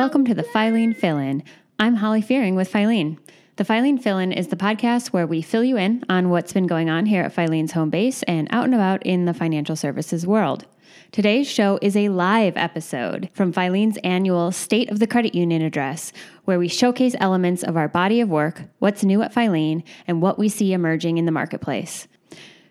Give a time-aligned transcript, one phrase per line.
[0.00, 1.42] Welcome to the Filene Fill In.
[1.78, 3.18] I'm Holly Fearing with Filene.
[3.56, 6.66] The Filene Fill In is the podcast where we fill you in on what's been
[6.66, 10.26] going on here at Filene's home base and out and about in the financial services
[10.26, 10.64] world.
[11.12, 16.14] Today's show is a live episode from Filene's annual State of the Credit Union address,
[16.46, 20.38] where we showcase elements of our body of work, what's new at Filene, and what
[20.38, 22.08] we see emerging in the marketplace.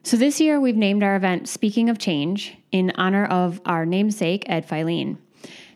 [0.02, 4.46] So this year, we've named our event Speaking of Change in honor of our namesake,
[4.48, 5.20] Ed Filene.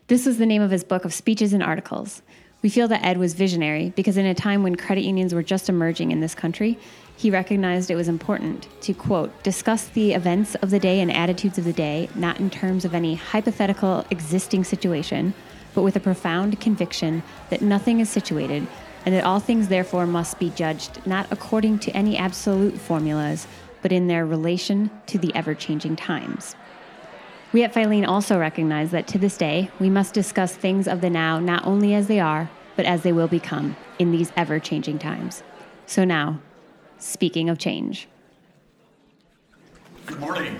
[0.06, 2.20] This was the name of his book of speeches and articles.
[2.60, 5.70] We feel that Ed was visionary because in a time when credit unions were just
[5.70, 6.78] emerging in this country,
[7.16, 11.56] he recognized it was important to, quote, discuss the events of the day and attitudes
[11.56, 15.32] of the day, not in terms of any hypothetical existing situation,
[15.72, 18.66] but with a profound conviction that nothing is situated
[19.06, 23.46] and that all things therefore must be judged not according to any absolute formulas,
[23.80, 26.56] but in their relation to the ever changing times.
[27.54, 31.08] We at Filene also recognize that to this day, we must discuss things of the
[31.08, 34.98] now not only as they are, but as they will become in these ever changing
[34.98, 35.44] times.
[35.86, 36.40] So now,
[36.98, 38.08] speaking of change.
[40.04, 40.58] Good morning.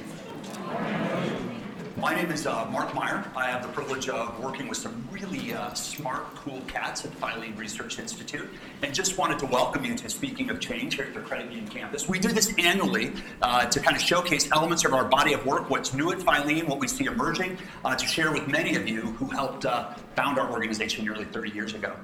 [2.04, 3.24] My name is uh, Mark Meyer.
[3.34, 7.56] I have the privilege of working with some really uh, smart, cool cats at Filene
[7.56, 8.46] Research Institute,
[8.82, 11.66] and just wanted to welcome you to Speaking of Change here at the Credit Union
[11.66, 12.06] campus.
[12.06, 15.70] We do this annually uh, to kind of showcase elements of our body of work,
[15.70, 19.00] what's new at Filene, what we see emerging, uh, to share with many of you
[19.00, 21.96] who helped uh, found our organization nearly 30 years ago.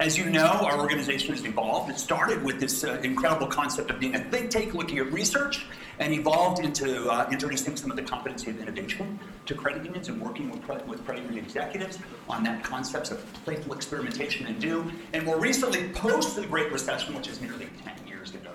[0.00, 1.90] As you know, our organization has evolved.
[1.90, 5.66] It started with this uh, incredible concept of being a think tank looking at research
[5.98, 10.22] and evolved into uh, introducing some of the competency of innovation to credit unions and
[10.22, 14.88] working with, with credit union executives on that concepts of playful experimentation and do.
[15.14, 18.52] And more recently, post the Great Recession, which is nearly 10 years ago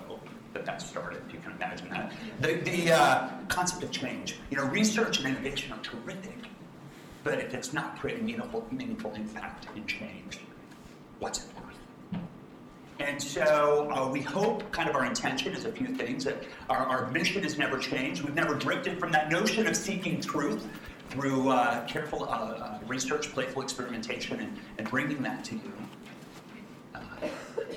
[0.54, 4.36] that that started, if you can imagine that, the, the uh, concept of change.
[4.48, 6.38] You know, research and innovation are terrific,
[7.22, 10.40] but if it's not creating meaningful, meaningful impact and change,
[11.18, 12.20] what's it worth?
[13.00, 16.86] And so uh, we hope, kind of our intention is a few things, that our,
[16.86, 18.22] our mission has never changed.
[18.22, 20.66] We've never drifted from that notion of seeking truth
[21.10, 25.72] through uh, careful uh, uh research, playful experimentation, and, and, bringing that to you.
[26.94, 27.00] Uh,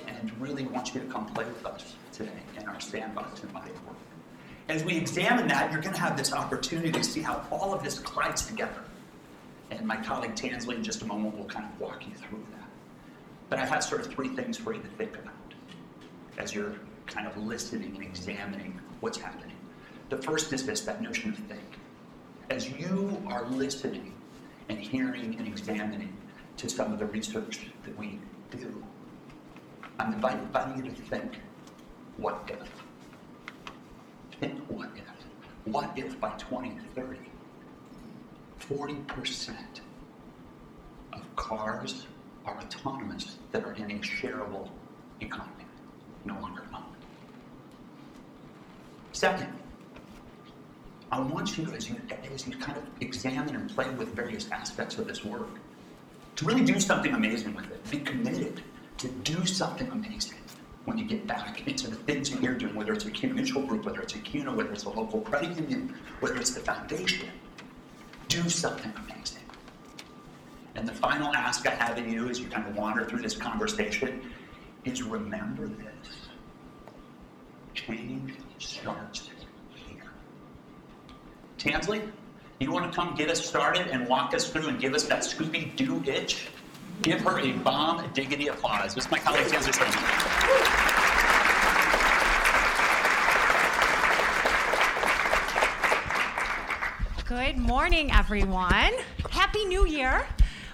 [0.08, 3.72] and really want you to come play with us today in our sandbox and body
[3.86, 3.98] work.
[4.70, 7.84] As we examine that, you're going to have this opportunity to see how all of
[7.84, 8.84] this collides together.
[9.72, 12.57] And my colleague Tansley, in just a moment, will kind of walk you through that.
[13.50, 15.34] But I have sort of three things for you to think about
[16.38, 16.76] as you're
[17.06, 19.56] kind of listening and examining what's happening.
[20.10, 21.62] The first is this that notion of think.
[22.50, 24.14] As you are listening
[24.70, 26.16] and hearing and examining
[26.58, 28.20] to some of the research that we
[28.52, 28.84] do,
[30.00, 31.40] I'm inviting you to think
[32.18, 32.70] what if?
[34.40, 35.72] Think what if?
[35.72, 37.20] What if by 2030,
[38.60, 39.54] 40%
[41.14, 42.08] of cars
[42.48, 44.70] are autonomous that are in a shareable
[45.22, 45.66] economy,
[46.26, 46.84] no longer owned.
[49.12, 49.54] Second,
[51.12, 51.96] I want you, as you,
[52.34, 55.50] as you kind of examine and play with various aspects of this work,
[56.38, 57.90] to really do something amazing with it.
[57.90, 58.62] Be committed
[58.98, 60.38] to do something amazing
[60.86, 63.64] when you get back into the things that you're doing, whether it's a CUNA Mutual
[63.64, 67.30] Group, whether it's a CUNA, whether it's a local credit union, whether it's the foundation.
[68.30, 69.42] Do something amazing.
[70.78, 73.36] And the final ask I have of you as you kind of wander through this
[73.36, 74.32] conversation
[74.86, 76.28] is remember this.
[77.74, 79.32] Change starts
[79.74, 80.12] here.
[81.58, 82.08] Tansley,
[82.60, 85.22] you want to come get us started and walk us through and give us that
[85.22, 86.48] Scooby Doo itch?
[87.02, 88.94] Give her a bomb diggity applause.
[88.94, 89.74] This is my colleague Tansley
[97.26, 98.94] Good morning, everyone.
[99.32, 100.26] Happy New Year.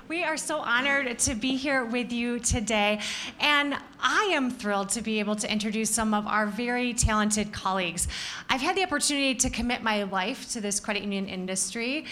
[0.09, 2.99] We are so honored to be here with you today.
[3.39, 8.09] And I am thrilled to be able to introduce some of our very talented colleagues.
[8.49, 12.03] I've had the opportunity to commit my life to this credit union industry.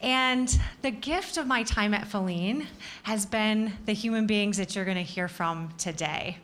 [0.00, 2.66] And the gift of my time at Filene
[3.02, 6.38] has been the human beings that you're going to hear from today.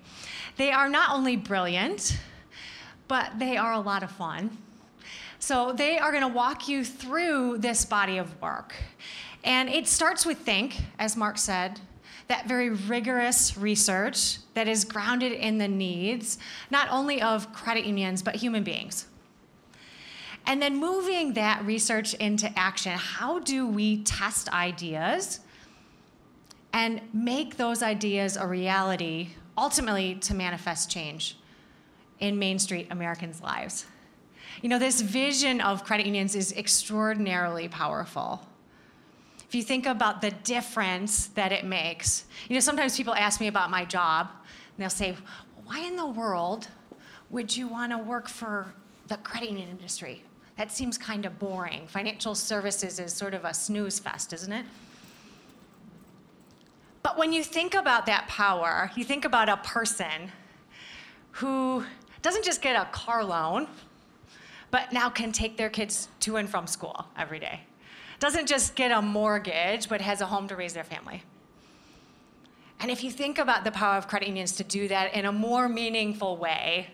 [0.56, 2.19] They are not only brilliant,
[3.06, 4.58] but they are a lot of fun.
[5.38, 8.75] So they are going to walk you through this body of work.
[9.44, 11.81] And it starts with think, as Mark said,
[12.28, 16.38] that very rigorous research that is grounded in the needs,
[16.70, 19.06] not only of credit unions, but human beings.
[20.46, 22.92] And then moving that research into action.
[22.92, 25.40] How do we test ideas
[26.72, 31.36] and make those ideas a reality, ultimately to manifest change
[32.20, 33.86] in Main Street Americans' lives?
[34.62, 38.46] You know, this vision of credit unions is extraordinarily powerful.
[39.50, 43.49] If you think about the difference that it makes, you know, sometimes people ask me
[43.49, 45.17] about my job and they'll say,
[45.64, 46.69] why in the world
[47.31, 48.73] would you want to work for
[49.08, 50.23] the credit union industry?
[50.56, 51.88] That seems kind of boring.
[51.88, 54.64] Financial services is sort of a snooze fest, isn't it?
[57.03, 60.31] But when you think about that power, you think about a person
[61.32, 61.85] who
[62.23, 63.67] doesn't just get a car loan,
[64.70, 67.62] but now can take their kids to and from school every day.
[68.20, 71.22] Doesn't just get a mortgage, but has a home to raise their family.
[72.78, 75.32] And if you think about the power of credit unions to do that in a
[75.32, 76.90] more meaningful way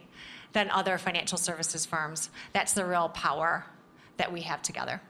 [0.53, 3.67] than other financial services firms, that's the real power
[4.17, 5.01] that we have together.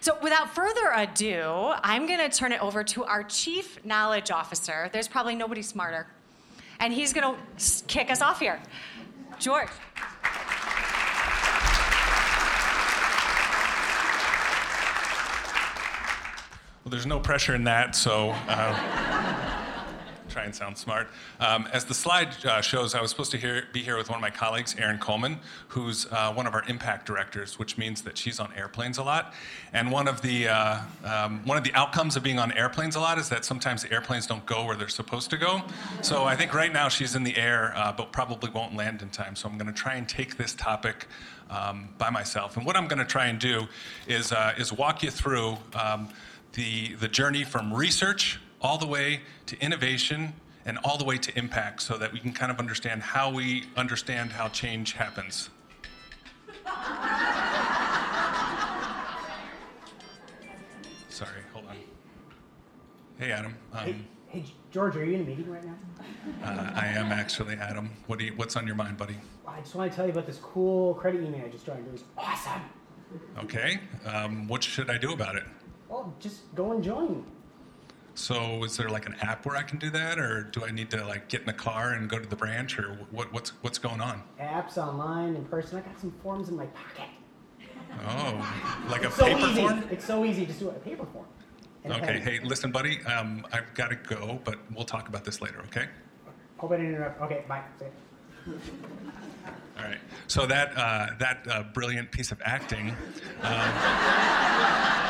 [0.00, 4.88] So, without further ado, I'm going to turn it over to our Chief Knowledge Officer.
[4.92, 6.06] There's probably nobody smarter.
[6.80, 8.58] And he's going to kick us off here.
[9.38, 9.68] George.
[16.84, 18.34] Well, there's no pressure in that, so.
[18.48, 19.56] Uh,
[20.30, 21.08] try and sound smart.
[21.40, 24.16] Um, as the slide uh, shows, I was supposed to hear, be here with one
[24.16, 25.38] of my colleagues, Erin Coleman,
[25.68, 29.34] who's uh, one of our impact directors, which means that she's on airplanes a lot.
[29.72, 33.00] And one of the uh, um, one of the outcomes of being on airplanes a
[33.00, 35.62] lot is that sometimes the airplanes don't go where they're supposed to go.
[36.00, 39.10] So I think right now she's in the air, uh, but probably won't land in
[39.10, 39.34] time.
[39.34, 41.08] So I'm going to try and take this topic.
[41.50, 43.66] Um, by myself, and what I'm going to try and do
[44.06, 46.08] is uh, is walk you through um,
[46.52, 50.34] the the journey from research all the way to innovation
[50.66, 53.64] and all the way to impact so that we can kind of understand how we
[53.76, 55.50] understand how change happens.
[61.08, 61.76] Sorry, hold on.
[63.18, 63.54] Hey, Adam.
[63.72, 63.96] Um, hey,
[64.28, 65.74] hey, George, are you in a meeting right now?
[66.44, 67.90] Uh, I am actually, Adam.
[68.06, 69.16] What do you, what's on your mind, buddy?
[69.46, 71.86] I just want to tell you about this cool credit union I just joined.
[71.86, 72.62] It was awesome.
[73.42, 73.80] Okay.
[74.06, 75.42] Um, what should I do about it?
[75.90, 77.24] Well, just go and join.
[78.14, 80.88] So is there like an app where I can do that, or do I need
[80.90, 83.78] to like get in the car and go to the branch, or what, what's what's
[83.78, 84.22] going on?
[84.40, 85.78] Apps online, in person.
[85.78, 87.10] I got some forms in my pocket.
[88.06, 89.84] Oh, like it's a paper so form?
[89.90, 90.46] It's so easy.
[90.46, 91.26] Just do it a paper form.
[91.86, 92.20] Okay.
[92.20, 93.02] Hey, listen, buddy.
[93.04, 95.60] Um, I've got to go, but we'll talk about this later.
[95.66, 95.86] Okay.
[96.58, 97.20] Hope I didn't interrupt.
[97.22, 97.44] Okay.
[97.48, 97.62] Bye.
[98.46, 99.98] All right.
[100.28, 102.94] So that uh, that uh, brilliant piece of acting.
[103.42, 105.06] Um,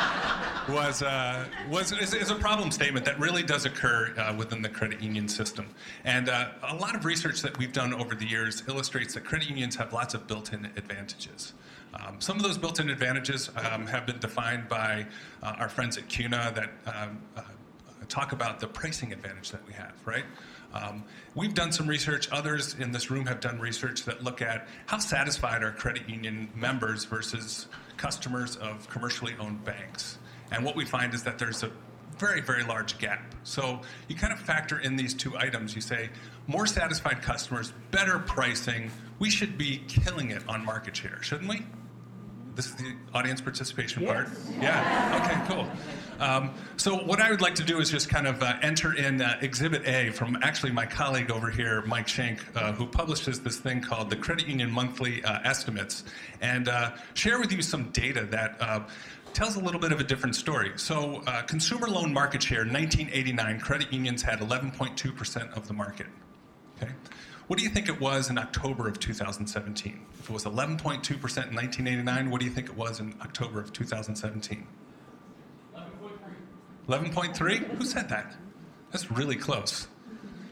[0.69, 4.69] was, uh, was is, is, a problem statement that really does occur uh, within the
[4.69, 5.67] credit union system.
[6.03, 9.49] And uh, a lot of research that we've done over the years illustrates that credit
[9.49, 11.53] unions have lots of built-in advantages.
[11.93, 15.05] Um, some of those built-in advantages um, have been defined by
[15.43, 17.41] uh, our friends at CUNA that um, uh,
[18.07, 20.25] talk about the pricing advantage that we have, right?
[20.73, 21.03] Um,
[21.35, 24.99] we've done some research, others in this room have done research that look at how
[24.99, 27.67] satisfied are credit union members versus
[27.97, 30.17] customers of commercially owned banks.
[30.51, 31.71] And what we find is that there's a
[32.17, 33.33] very, very large gap.
[33.43, 35.75] So you kind of factor in these two items.
[35.75, 36.09] You say,
[36.47, 38.91] more satisfied customers, better pricing.
[39.19, 41.65] We should be killing it on market share, shouldn't we?
[42.53, 44.11] This is the audience participation yes.
[44.11, 44.29] part.
[44.61, 45.21] Yeah.
[45.23, 45.53] Okay.
[45.53, 45.67] Cool.
[46.19, 49.21] Um, so what I would like to do is just kind of uh, enter in
[49.21, 53.57] uh, Exhibit A from actually my colleague over here, Mike Schenk, uh, who publishes this
[53.57, 56.03] thing called the Credit Union Monthly uh, Estimates,
[56.41, 58.81] and uh, share with you some data that uh,
[59.33, 60.71] tells a little bit of a different story.
[60.75, 66.07] So, uh, consumer loan market share, 1989, credit unions had 11.2% of the market.
[66.77, 66.91] Okay,
[67.47, 70.05] what do you think it was in October of 2017?
[70.19, 73.73] If it was 11.2% in 1989, what do you think it was in October of
[73.73, 74.67] 2017?
[76.87, 77.11] 11.3.
[77.13, 77.77] 11.3?
[77.77, 78.35] Who said that?
[78.91, 79.87] That's really close.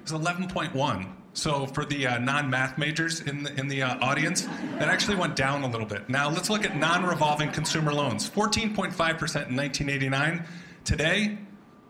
[0.01, 1.15] It's 11.1.
[1.39, 4.41] So for the uh, non-math majors in the, in the uh, audience,
[4.77, 6.09] that actually went down a little bit.
[6.09, 8.29] Now let's look at non-revolving consumer loans.
[8.29, 10.45] 14.5% in 1989.
[10.83, 11.37] Today,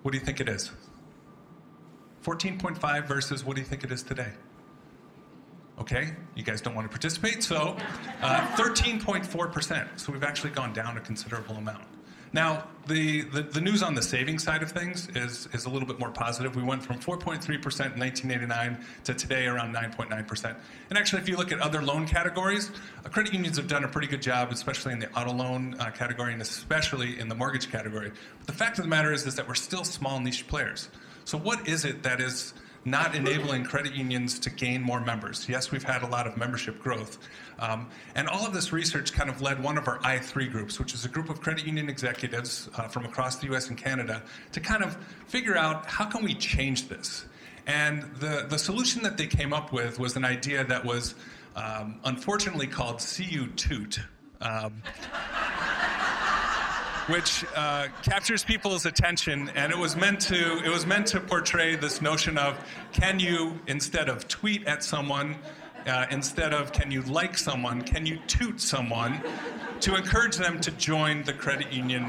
[0.03, 0.70] what do you think it is?
[2.24, 4.32] 14.5 versus what do you think it is today?
[5.79, 7.75] Okay, you guys don't want to participate, so
[8.22, 9.88] uh, 13.4%.
[10.00, 11.86] So we've actually gone down a considerable amount.
[12.32, 15.88] Now, the, the, the, news on the savings side of things is, is a little
[15.88, 16.56] bit more positive.
[16.56, 20.56] We went from 4.3% in 1989 to today around 9.9%.
[20.90, 22.72] And actually, if you look at other loan categories,
[23.06, 25.92] uh, credit unions have done a pretty good job, especially in the auto loan uh,
[25.92, 28.12] category and especially in the mortgage category.
[28.40, 30.90] But the fact of the matter is, is that we're still small niche players.
[31.26, 32.54] So, what is it that is
[32.86, 35.48] not enabling credit unions to gain more members.
[35.50, 37.18] Yes, we've had a lot of membership growth.
[37.60, 40.94] Um, and all of this research kind of led one of our I3 groups, which
[40.94, 44.60] is a group of credit union executives uh, from across the US and Canada, to
[44.60, 44.96] kind of
[45.28, 47.26] figure out how can we change this.
[47.68, 51.16] And the, the solution that they came up with was an idea that was
[51.56, 54.00] um, unfortunately called CU Toot.
[54.42, 54.82] Um,
[57.10, 61.75] which uh, captures people's attention, and it was meant to it was meant to portray
[61.75, 62.58] this notion of
[62.92, 65.36] can you instead of tweet at someone,
[65.88, 69.22] uh, instead of can you like someone, can you toot someone,
[69.80, 72.06] to encourage them to join the credit union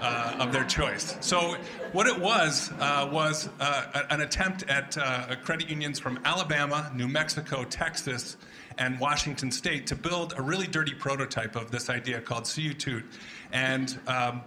[0.00, 1.16] uh, of their choice.
[1.20, 1.56] So,
[1.92, 7.08] what it was uh, was uh, an attempt at uh, credit unions from Alabama, New
[7.08, 8.36] Mexico, Texas,
[8.78, 13.04] and Washington State to build a really dirty prototype of this idea called CU Toot.
[13.52, 14.42] And um,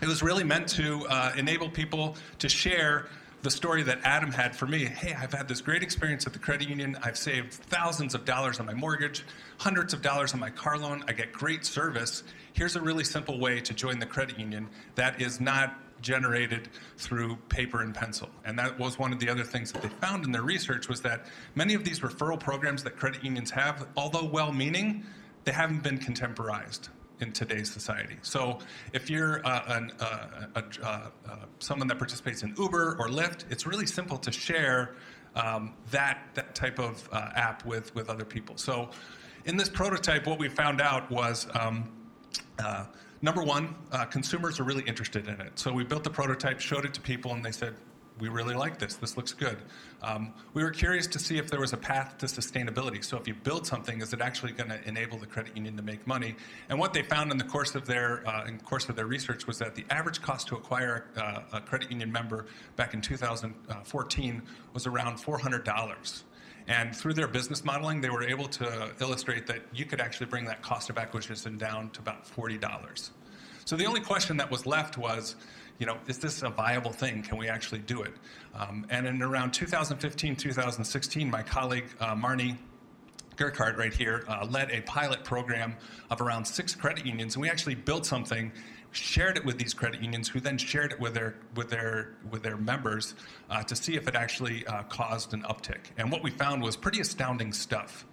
[0.00, 3.06] it was really meant to uh, enable people to share
[3.42, 4.84] the story that Adam had for me.
[4.86, 6.98] Hey, I've had this great experience at the credit union.
[7.02, 9.24] I've saved thousands of dollars on my mortgage,
[9.58, 11.04] hundreds of dollars on my car loan.
[11.06, 12.24] I get great service.
[12.56, 17.36] Here's a really simple way to join the credit union that is not generated through
[17.50, 18.30] paper and pencil.
[18.46, 21.02] And that was one of the other things that they found in their research was
[21.02, 25.04] that many of these referral programs that credit unions have, although well-meaning,
[25.44, 26.88] they haven't been contemporized
[27.20, 28.16] in today's society.
[28.22, 28.58] So
[28.94, 31.10] if you're uh, an, uh, uh,
[31.58, 34.94] someone that participates in Uber or Lyft, it's really simple to share
[35.34, 38.56] um, that, that type of uh, app with, with other people.
[38.56, 38.88] So
[39.44, 41.92] in this prototype, what we found out was um,
[43.22, 43.74] number one,
[44.10, 45.58] consumers are really interested in it.
[45.58, 47.74] So we built the prototype, showed it to people, and they said,
[48.18, 48.96] we really like this.
[48.96, 49.58] This looks good.
[50.02, 53.04] Um, we were curious to see if there was a path to sustainability.
[53.04, 55.82] So if you build something, is it actually going to enable the credit union to
[55.82, 56.34] make money?
[56.68, 59.46] And what they found in the course of their uh, in course of their research
[59.46, 64.42] was that the average cost to acquire uh, a credit union member back in 2014
[64.72, 66.22] was around $400.
[66.68, 70.44] And through their business modeling, they were able to illustrate that you could actually bring
[70.46, 73.10] that cost of acquisition down to about $40.
[73.64, 75.36] So the only question that was left was,
[75.78, 77.22] you know, is this a viable thing?
[77.22, 78.14] Can we actually do it?
[78.54, 82.56] Um, and in around 2015, 2016, my colleague uh, Marnie
[83.36, 85.76] Gerhardt right here uh, led a pilot program
[86.10, 88.50] of around six credit unions, and we actually built something,
[88.96, 92.42] shared it with these credit unions, who then shared it with their with their with
[92.42, 93.14] their members
[93.50, 95.80] uh, to see if it actually uh, caused an uptick.
[95.96, 98.06] And what we found was pretty astounding stuff.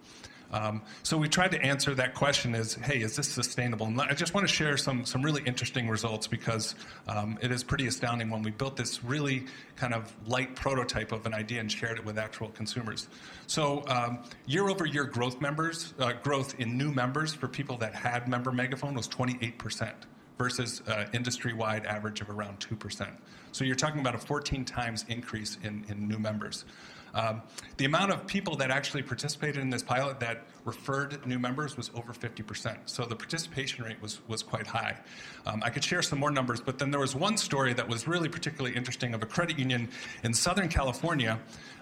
[0.53, 3.87] Um, so we tried to answer that question is, hey, is this sustainable?
[3.87, 6.75] And I just want to share some, some really interesting results because
[7.07, 11.25] um, it is pretty astounding when we built this really kind of light prototype of
[11.25, 13.07] an idea and shared it with actual consumers.
[13.47, 17.95] So um, year over year growth members, uh, growth in new members for people that
[17.95, 19.91] had member megaphone was 28%
[20.37, 23.07] versus uh, industry-wide average of around 2%.
[23.51, 26.65] So you're talking about a 14 times increase in, in new members.
[27.13, 27.43] Um,
[27.77, 31.91] the amount of people that actually participated in this pilot that referred new members was
[31.93, 32.77] over 50%.
[32.85, 34.97] So the participation rate was, was quite high.
[35.45, 38.07] Um, I could share some more numbers, but then there was one story that was
[38.07, 39.89] really particularly interesting of a credit union
[40.23, 41.39] in Southern California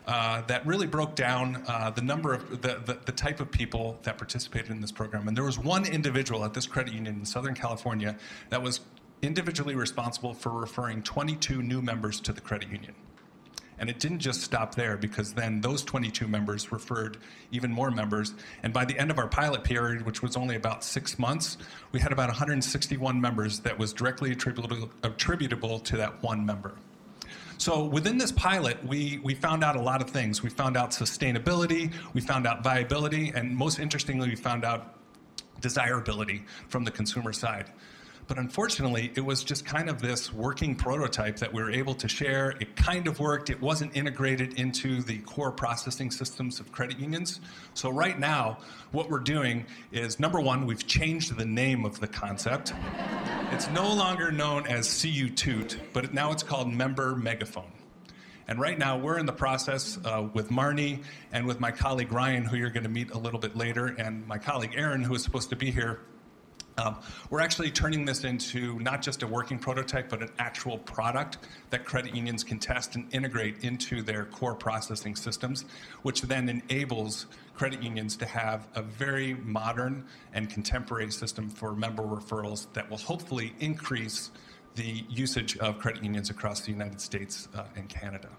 [0.07, 3.99] uh, that really broke down uh, the number of the, the, the, type of people
[4.03, 5.27] that participated in this program.
[5.27, 8.17] And there was one individual at this credit union in Southern California
[8.49, 8.81] that was
[9.21, 12.95] individually responsible for referring 22 new members to the credit union.
[13.77, 17.17] And it didn't just stop there because then those 22 members referred
[17.51, 18.35] even more members.
[18.61, 21.57] And by the end of our pilot period, which was only about six months,
[21.91, 26.75] we had about 161 members that was directly attributable, attributable to that one member.
[27.61, 30.41] So within this pilot, we, we found out a lot of things.
[30.41, 34.95] We found out sustainability, we found out viability, and most interestingly, we found out
[35.59, 37.69] desirability from the consumer side.
[38.27, 42.07] But unfortunately, it was just kind of this working prototype that we were able to
[42.07, 42.55] share.
[42.59, 43.49] It kind of worked.
[43.49, 47.41] It wasn't integrated into the core processing systems of credit unions.
[47.73, 48.59] So right now,
[48.91, 52.73] what we're doing is number one, we've changed the name of the concept.
[53.51, 57.71] it's no longer known as CU Toot, but now it's called Member Megaphone.
[58.47, 62.43] And right now, we're in the process uh, with Marnie and with my colleague Ryan,
[62.43, 65.23] who you're going to meet a little bit later, and my colleague Erin, who is
[65.23, 66.01] supposed to be here
[66.81, 71.37] um, we're actually turning this into not just a working prototype, but an actual product
[71.69, 75.65] that credit unions can test and integrate into their core processing systems,
[76.01, 82.03] which then enables credit unions to have a very modern and contemporary system for member
[82.03, 84.31] referrals that will hopefully increase
[84.75, 88.29] the usage of credit unions across the United States uh, and Canada.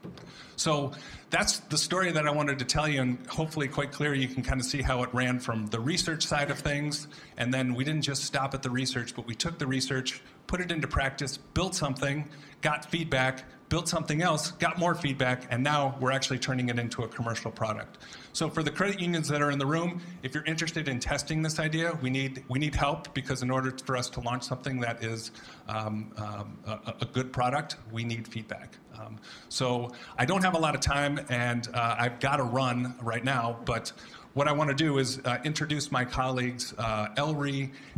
[0.56, 0.92] So
[1.30, 4.14] that's the story that I wanted to tell you, and hopefully quite clear.
[4.14, 7.52] You can kind of see how it ran from the research side of things, and
[7.52, 10.72] then we didn't just stop at the research, but we took the research, put it
[10.72, 12.28] into practice, built something,
[12.60, 17.02] got feedback, built something else, got more feedback, and now we're actually turning it into
[17.02, 17.98] a commercial product.
[18.34, 21.42] So for the credit unions that are in the room, if you're interested in testing
[21.42, 24.80] this idea, we need we need help because in order for us to launch something
[24.80, 25.32] that is
[25.68, 28.78] um, um, a, a, good product, we need feedback.
[28.98, 29.18] Um,
[29.50, 33.24] so I don't have a lot of time, and uh, I've got to run right
[33.24, 33.92] now, but
[34.34, 37.08] what I want to do is uh, introduce my colleagues, uh,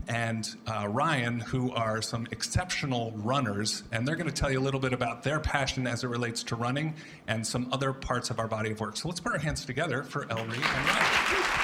[0.08, 4.60] and uh, Ryan, who are some exceptional runners, and they're going to tell you a
[4.60, 6.94] little bit about their passion as it relates to running
[7.28, 8.96] and some other parts of our body of work.
[8.96, 11.63] So let's put our hands together for Elri and Ryan.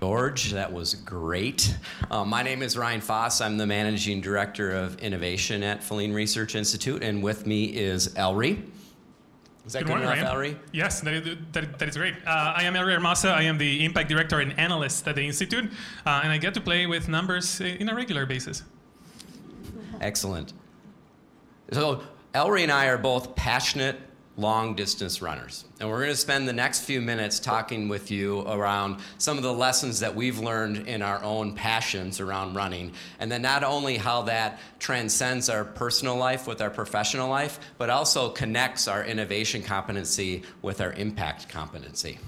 [0.00, 1.76] George, that was great.
[2.08, 3.40] Uh, my name is Ryan Foss.
[3.40, 8.62] I'm the Managing Director of Innovation at Filene Research Institute, and with me is Elri.
[9.66, 10.34] Is that Good good, morning, enough.
[10.34, 10.56] Elri?
[10.72, 12.14] Yes, that is, that, that is great.
[12.24, 13.32] Uh, I am Elri Armasa.
[13.32, 15.68] I am the Impact Director and Analyst at the Institute,
[16.06, 18.62] uh, and I get to play with numbers in a regular basis.
[20.00, 20.52] Excellent.
[21.72, 22.02] So,
[22.34, 23.98] Elri and I are both passionate
[24.38, 25.64] long distance runners.
[25.80, 29.42] And we're going to spend the next few minutes talking with you around some of
[29.42, 32.92] the lessons that we've learned in our own passions around running.
[33.18, 37.90] And then not only how that transcends our personal life with our professional life, but
[37.90, 42.18] also connects our innovation competency with our impact competency.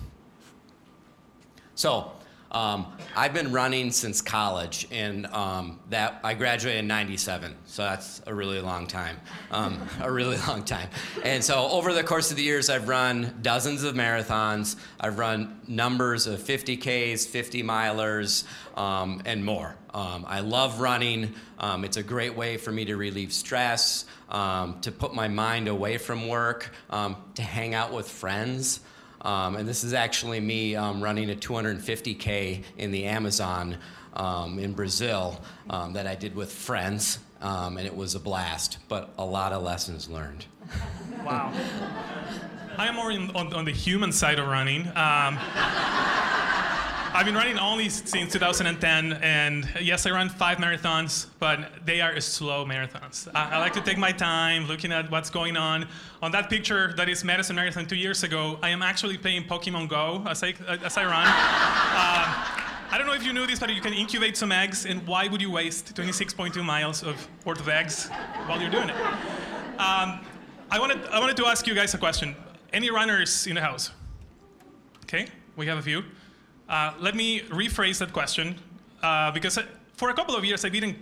[1.76, 2.12] So,
[2.52, 8.22] um, I've been running since college, and um, that I graduated in '97, so that's
[8.26, 9.18] a really long time,
[9.52, 10.88] um, a really long time.
[11.22, 14.74] And so, over the course of the years, I've run dozens of marathons.
[14.98, 18.44] I've run numbers of 50ks, 50 milers,
[18.76, 19.76] um, and more.
[19.94, 21.34] Um, I love running.
[21.58, 25.98] Um, it's a great way for me to relieve stress, to put my mind away
[25.98, 28.80] from work, to hang out with friends.
[29.22, 33.76] Um, and this is actually me um, running a 250K in the Amazon
[34.14, 37.18] um, in Brazil um, that I did with friends.
[37.40, 40.46] Um, and it was a blast, but a lot of lessons learned.
[41.24, 41.52] Wow.
[42.78, 44.90] I am more in, on, on the human side of running.
[47.12, 52.20] I've been running only since 2010, and yes, I run five marathons, but they are
[52.20, 53.26] slow marathons.
[53.34, 55.88] I, I, like to take my time looking at what's going on.
[56.22, 59.88] On that picture, that is Madison Marathon two years ago, I am actually playing Pokemon
[59.88, 61.26] Go as I, as I run.
[61.26, 62.26] Um,
[62.92, 65.26] I don't know if you knew this, but you can incubate some eggs, and why
[65.26, 68.08] would you waste 26.2 miles of worth of eggs
[68.46, 68.96] while you're doing it?
[69.80, 70.20] Um,
[70.70, 72.36] I wanted, I wanted to ask you guys a question.
[72.72, 73.90] Any runners in the house?
[75.02, 76.04] Okay, we have a few.
[76.70, 78.54] Uh, let me rephrase that question
[79.02, 79.58] uh, because
[79.96, 80.96] for a couple of years I didn't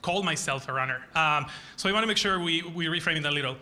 [0.00, 1.00] call myself a runner.
[1.16, 3.56] Um, so I want to make sure we, we reframe it a little.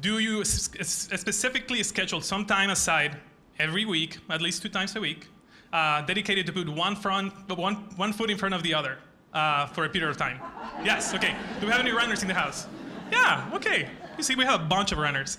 [0.00, 3.16] Do you specifically schedule some time aside
[3.58, 5.26] every week, at least two times a week,
[5.72, 8.98] uh, dedicated to put one, front, one, one foot in front of the other
[9.32, 10.38] uh, for a period of time?
[10.84, 11.34] Yes, okay.
[11.60, 12.66] Do we have any runners in the house?
[13.10, 13.88] Yeah, okay.
[14.18, 15.38] You see, we have a bunch of runners.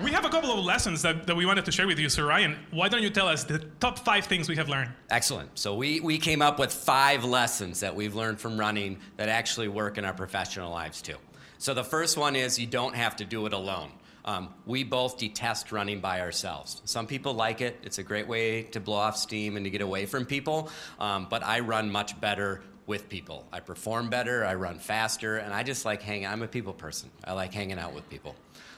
[0.00, 2.08] We have a couple of lessons that, that we wanted to share with you.
[2.08, 4.90] So, Ryan, why don't you tell us the top five things we have learned?
[5.10, 5.50] Excellent.
[5.58, 9.68] So, we, we came up with five lessons that we've learned from running that actually
[9.68, 11.16] work in our professional lives too.
[11.58, 13.90] So, the first one is you don't have to do it alone.
[14.24, 16.80] Um, we both detest running by ourselves.
[16.84, 19.82] Some people like it, it's a great way to blow off steam and to get
[19.82, 23.46] away from people, um, but I run much better with people.
[23.52, 26.26] I perform better, I run faster, and I just like hanging.
[26.26, 27.10] I'm a people person.
[27.24, 28.34] I like hanging out with people.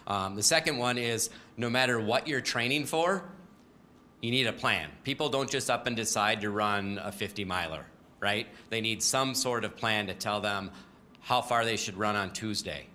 [0.06, 3.24] Um, the second one is no matter what you're training for,
[4.20, 4.90] you need a plan.
[5.02, 7.84] People don't just up and decide to run a 50 miler,
[8.20, 8.46] right?
[8.70, 10.70] They need some sort of plan to tell them
[11.20, 12.86] how far they should run on Tuesday,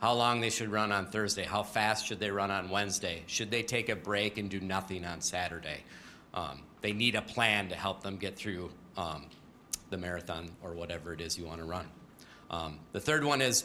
[0.00, 3.50] how long they should run on Thursday, how fast should they run on Wednesday, should
[3.50, 5.82] they take a break and do nothing on Saturday.
[6.34, 9.26] Um, they need a plan to help them get through um,
[9.90, 11.86] the marathon or whatever it is you want to run.
[12.50, 13.64] Um, the third one is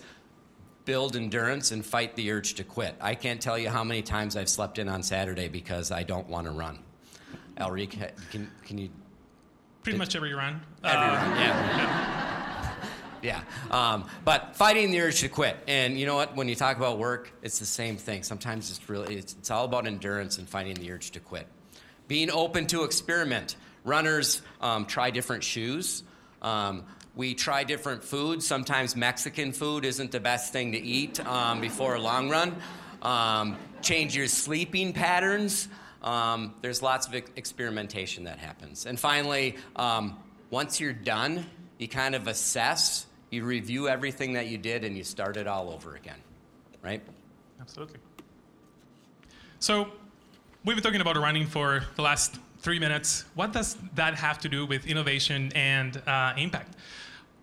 [0.85, 2.95] build endurance and fight the urge to quit.
[2.99, 6.27] I can't tell you how many times I've slept in on Saturday because I don't
[6.27, 6.79] want to run.
[7.57, 7.89] Elri,
[8.31, 8.89] can, can you?
[9.83, 10.61] Pretty much every run.
[10.83, 12.41] Every Uh, run, yeah.
[13.21, 13.41] Yeah.
[13.69, 15.55] Um, but fighting the urge to quit.
[15.67, 16.35] And you know what?
[16.35, 18.23] When you talk about work, it's the same thing.
[18.23, 21.45] Sometimes it's really, it's, it's all about endurance and fighting the urge to quit.
[22.07, 23.55] Being open to experiment.
[23.83, 26.03] Runners um, try different shoes.
[26.41, 26.83] Um,
[27.15, 28.47] we try different foods.
[28.47, 32.55] Sometimes Mexican food isn't the best thing to eat um, before a long run.
[33.01, 35.67] Um, change your sleeping patterns.
[36.03, 38.85] Um, there's lots of experimentation that happens.
[38.85, 40.17] And finally, um,
[40.49, 41.45] once you're done,
[41.77, 45.69] you kind of assess, you review everything that you did, and you start it all
[45.69, 46.17] over again,
[46.81, 47.01] right?
[47.59, 47.99] Absolutely.
[49.59, 49.91] So,
[50.65, 53.25] we've been talking about running for the last three minutes.
[53.35, 56.75] What does that have to do with innovation and uh, impact?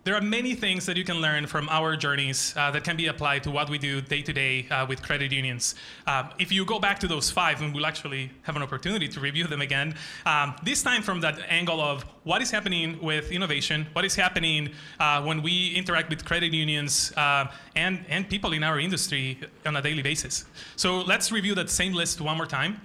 [0.09, 3.05] There are many things that you can learn from our journeys uh, that can be
[3.05, 5.75] applied to what we do day to day uh, with credit unions.
[6.07, 9.19] Um, if you go back to those five, and we'll actually have an opportunity to
[9.19, 9.93] review them again,
[10.25, 14.71] um, this time from that angle of what is happening with innovation, what is happening
[14.99, 17.45] uh, when we interact with credit unions uh,
[17.75, 20.45] and, and people in our industry on a daily basis.
[20.75, 22.81] So let's review that same list one more time.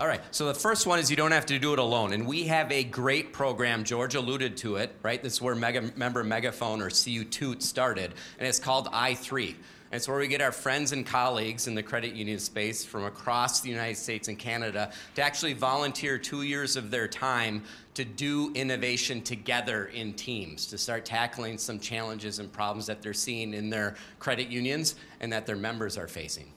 [0.00, 2.12] All right, so the first one is you don't have to do it alone.
[2.12, 3.82] And we have a great program.
[3.82, 5.20] George alluded to it, right?
[5.20, 9.48] This is where Mega, member Megaphone or CU Toot started, and it's called I3.
[9.48, 13.06] And it's where we get our friends and colleagues in the credit union space from
[13.06, 18.04] across the United States and Canada to actually volunteer two years of their time to
[18.04, 23.52] do innovation together in teams, to start tackling some challenges and problems that they're seeing
[23.52, 26.52] in their credit unions and that their members are facing.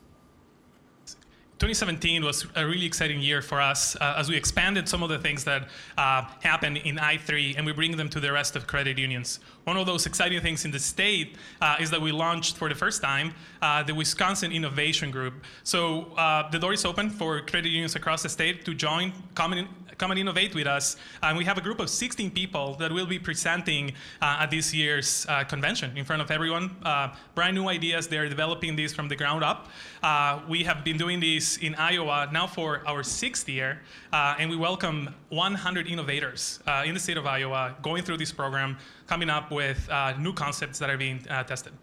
[1.61, 5.19] 2017 was a really exciting year for us uh, as we expanded some of the
[5.19, 8.97] things that uh, happened in I3 and we bring them to the rest of credit
[8.97, 9.39] unions.
[9.65, 12.73] One of those exciting things in the state uh, is that we launched for the
[12.73, 15.35] first time uh, the Wisconsin Innovation Group.
[15.63, 19.53] So uh, the door is open for credit unions across the state to join, come
[19.53, 19.67] and,
[20.01, 20.97] come and innovate with us.
[21.21, 24.73] And we have a group of 16 people that will be presenting uh, at this
[24.73, 26.75] year's convention in front of everyone.
[27.35, 29.69] brand new ideas, they're developing these from the ground up.
[30.49, 34.55] we have been doing this in Iowa now for our sixth year, uh, and we
[34.55, 39.51] welcome 100 innovators uh, in the state of Iowa going through this program, coming up
[39.51, 41.73] with uh, new concepts that are being uh, tested.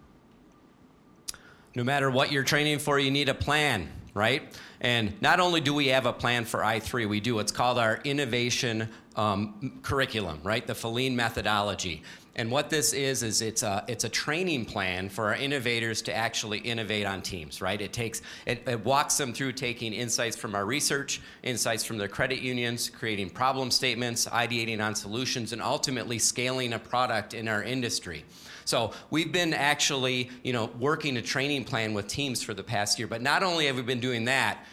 [1.75, 4.57] No matter what you're training for, you need a plan, right?
[4.81, 7.99] And not only do we have a plan for I3, we do what's called our
[8.03, 10.65] innovation um, curriculum, right?
[10.65, 12.03] The Filene methodology.
[12.35, 16.15] And what this is is it's a it's a training plan for our innovators to
[16.15, 17.81] actually innovate on teams, right?
[17.81, 22.07] It takes it, it walks them through taking insights from our research, insights from their
[22.07, 27.61] credit unions, creating problem statements, ideating on solutions, and ultimately scaling a product in our
[27.61, 28.23] industry.
[28.69, 32.99] So we've been actually, you know, working a training plan with teams for the past
[32.99, 33.07] year.
[33.07, 34.63] But not only have we been doing that,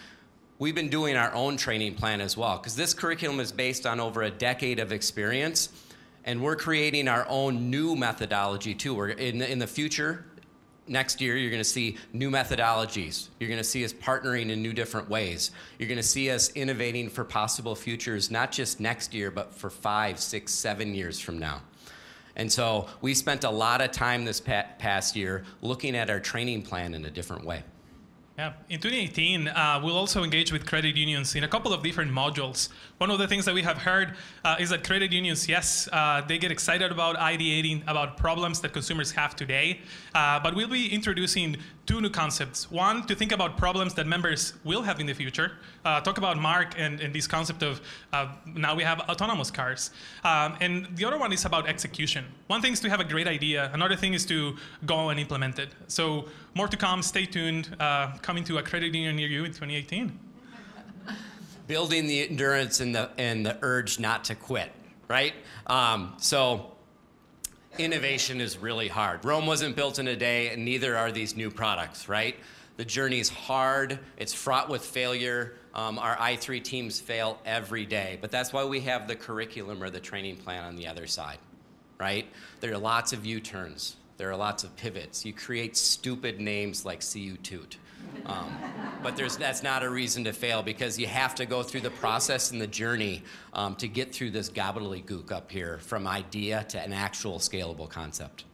[0.59, 3.99] we've been doing our own training plan as well, because this curriculum is based on
[3.99, 5.71] over a decade of experience
[6.25, 8.95] and we're creating our own new methodology too.
[8.95, 10.27] We're in the, in the future,
[10.89, 14.63] next year you're going to see new methodologies you're going to see us partnering in
[14.63, 19.13] new different ways you're going to see us innovating for possible futures not just next
[19.13, 21.61] year but for five six seven years from now
[22.37, 26.63] and so we spent a lot of time this past year looking at our training
[26.63, 27.63] plan in a different way
[28.39, 32.13] yeah, in 2018, uh, we'll also engage with credit unions in a couple of different
[32.13, 32.69] modules.
[32.99, 36.21] One of the things that we have heard uh, is that credit unions, yes, uh,
[36.21, 39.81] they get excited about ideating about problems that consumers have today,
[40.15, 42.71] uh, but we'll be introducing two new concepts.
[42.71, 45.53] One, to think about problems that members will have in the future.
[45.85, 47.81] Uh, talk about Mark and, and, this concept of
[48.13, 49.93] uh, now we have autonomous cars.
[50.25, 52.25] Um, and the other one is about execution.
[52.49, 55.59] One thing is to have a great idea, another thing is to go and implement
[55.59, 55.71] it.
[55.87, 57.77] So, more to come, stay tuned,
[58.23, 60.19] coming to a credit union near you in 2018
[61.67, 64.71] building the endurance and the and the urge not to quit,
[65.09, 65.35] right?
[65.67, 66.73] Um, so
[67.79, 69.25] innovation is really hard.
[69.25, 72.37] Rome wasn't built in a day, and neither are these new products, right?
[72.77, 73.99] The journey is hard.
[74.17, 75.55] It's fraught with failure.
[75.75, 79.91] Um, our I3 teams fail every day, but that's why we have the curriculum or
[79.91, 81.39] the training plan on the other side,
[81.99, 82.27] right?
[82.61, 83.97] There are lots of U-turns.
[84.17, 85.25] There are lots of pivots.
[85.25, 87.77] You create stupid names like CU Toot.
[88.25, 88.57] Um,
[89.03, 92.51] but that's not a reason to fail because you have to go through the process
[92.51, 96.93] and the journey um, to get through this gobbledygook up here from idea to an
[96.93, 98.45] actual scalable concept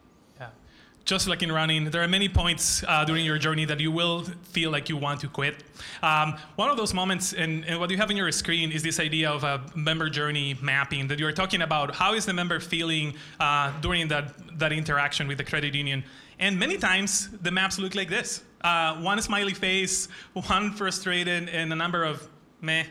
[1.05, 4.23] just like in running, there are many points uh, during your journey that you will
[4.45, 5.62] feel like you want to quit.
[6.03, 9.01] Um, one of those moments, and, and, what you have in your screen is this
[9.01, 11.95] idea of a member journey mapping that you're talking about.
[11.95, 16.05] How is the member feeling uh, during that, that interaction with the credit union?
[16.38, 21.73] And many times the maps look like this uh, one smiley face, one frustrated, and
[21.73, 22.29] a number of
[22.61, 22.85] meh.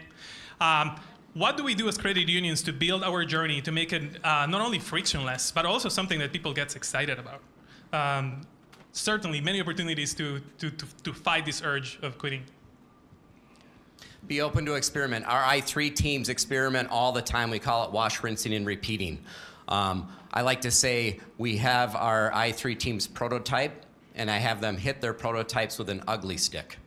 [0.59, 0.99] Um,
[1.33, 4.45] what do we do as credit unions to build our journey to make it uh,
[4.47, 7.41] not only frictionless, but also something that people get excited about?
[7.93, 8.41] Um,
[8.91, 12.43] certainly many opportunities to, to, to, to fight this urge of quitting.
[14.27, 15.25] Be open to experiment.
[15.25, 17.49] Our I3 teams experiment all the time.
[17.49, 19.19] We call it wash, rinsing, and repeating.
[19.67, 24.77] Um, I like to say we have our I3 teams prototype, and I have them
[24.77, 26.77] hit their prototypes with an ugly stick,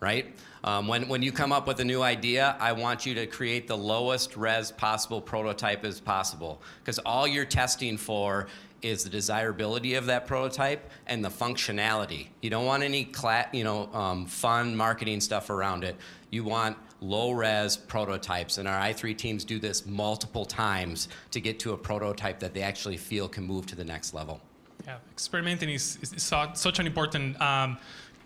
[0.00, 0.34] right?
[0.62, 3.68] Um, when, when you come up with a new idea, I want you to create
[3.68, 6.60] the lowest res possible prototype as possible.
[6.80, 8.48] Because all you're testing for
[8.86, 12.28] is the desirability of that prototype and the functionality.
[12.40, 15.96] You don't want any cla- you know, um, fun marketing stuff around it.
[16.30, 18.58] You want low res prototypes.
[18.58, 22.62] And our i3 teams do this multiple times to get to a prototype that they
[22.62, 24.40] actually feel can move to the next level.
[24.86, 27.78] Yeah, experimenting is, is so, such an important um,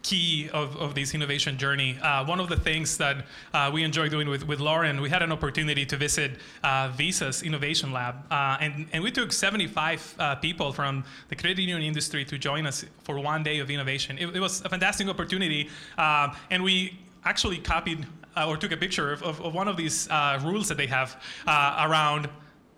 [0.02, 1.98] key of, of this innovation journey.
[2.02, 5.22] Uh, one of the things that uh, we enjoy doing with, with Lauren, we had
[5.22, 6.32] an opportunity to visit
[6.64, 11.58] uh, Visa's innovation lab, uh, and, and we took 75 uh, people from the credit
[11.58, 14.16] union industry to join us for one day of innovation.
[14.18, 18.06] It, it was a fantastic opportunity, uh, and we actually copied
[18.46, 20.08] or took a picture of, of, of one of these
[20.42, 22.28] rules that they have around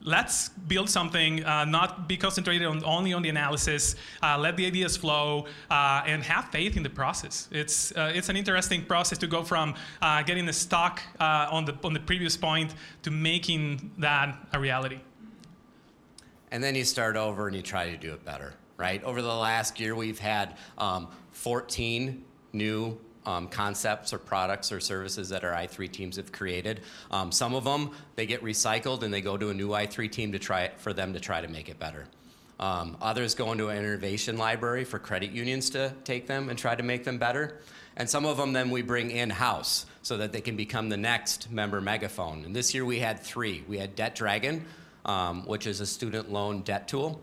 [0.05, 4.67] let's build something, uh, not be concentrated on, only on the analysis, uh, let the
[4.67, 7.49] ideas flow, uh, and have faith in the process.
[7.51, 11.65] It's, uh, it's an interesting process to go from uh, getting the stock uh, on,
[11.65, 15.01] the, on the previous point to making that a reality.
[16.51, 19.03] And then you start over and you try to do it better, right?
[19.05, 25.29] Over the last year, we've had um, 14 new um, concepts or products or services
[25.29, 26.81] that our i3 teams have created.
[27.11, 30.33] Um, some of them they get recycled and they go to a new i3 team
[30.33, 32.07] to try for them to try to make it better.
[32.61, 36.75] Um, others go into an innovation library for credit unions to take them and try
[36.75, 37.61] to make them better.
[37.97, 40.97] And some of them then we bring in house so that they can become the
[40.97, 42.45] next member megaphone.
[42.45, 43.65] And this year we had three.
[43.67, 44.65] We had Debt Dragon,
[45.05, 47.21] um, which is a student loan debt tool.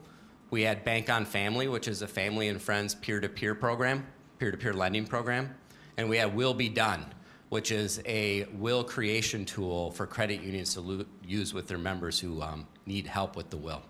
[0.51, 4.05] We had Bank on Family, which is a family and friends peer to peer program,
[4.39, 5.55] peer to peer lending program
[5.99, 7.05] and we have Will Be Done,
[7.49, 12.17] which is a will creation tool for credit unions to lo- use with their members
[12.17, 13.81] who um, need help with the will,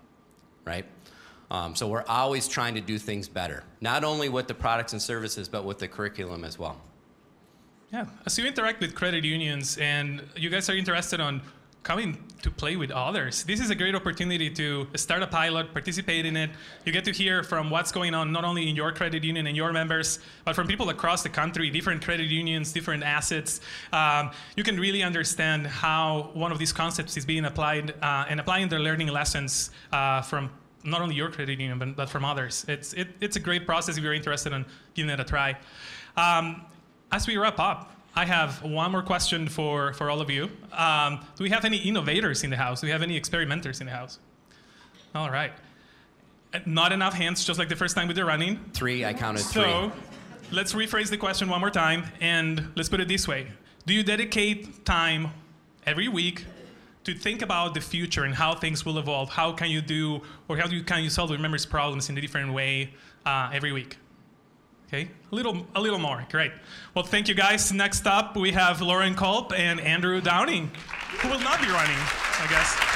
[0.66, 0.86] right?
[1.52, 5.02] Um, so we're always trying to do things better, not only with the products and
[5.02, 6.82] services, but with the curriculum as well.
[7.94, 11.42] Yeah, So you interact with credit unions and you guys are interested on
[11.84, 13.44] coming to play with others.
[13.44, 16.50] This is a great opportunity to start a pilot, participate in it.
[16.86, 19.56] You get to hear from what's going on not only in your credit union and
[19.56, 23.62] your members, but from people across the country, different credit unions, different assets.
[23.92, 28.40] Um, you can really understand how one of these concepts is being applied uh, and
[28.40, 30.50] applying the learning lessons uh, from
[30.84, 32.66] not only your credit union, but, but from others.
[32.68, 35.58] It's, it, it's a great process if you're interested in giving it a try.
[36.16, 36.66] Um,
[37.12, 40.50] as we wrap up, I have one more question for, for all of you.
[40.74, 42.82] Um, do we have any innovators in the house?
[42.82, 44.20] Do we have any experimenters in the house?
[45.16, 45.52] All right.
[46.54, 48.60] Uh, not enough hands, just like the first time we did running.
[48.74, 49.64] Three, I counted three.
[49.64, 49.92] So
[50.52, 53.48] let's rephrase the question one more time, and let's put it this way
[53.86, 55.30] Do you dedicate time
[55.86, 56.46] every week
[57.04, 59.30] to think about the future and how things will evolve?
[59.30, 62.18] How can you do, or how do you, can you solve your members' problems in
[62.18, 62.94] a different way
[63.26, 63.98] uh, every week?
[64.92, 66.26] Okay, a little, a little more.
[66.32, 66.52] Great.
[66.96, 67.72] Well, thank you guys.
[67.72, 70.70] Next up, we have Lauren Culp and Andrew Downin,
[71.20, 72.89] who will not be running, I guess.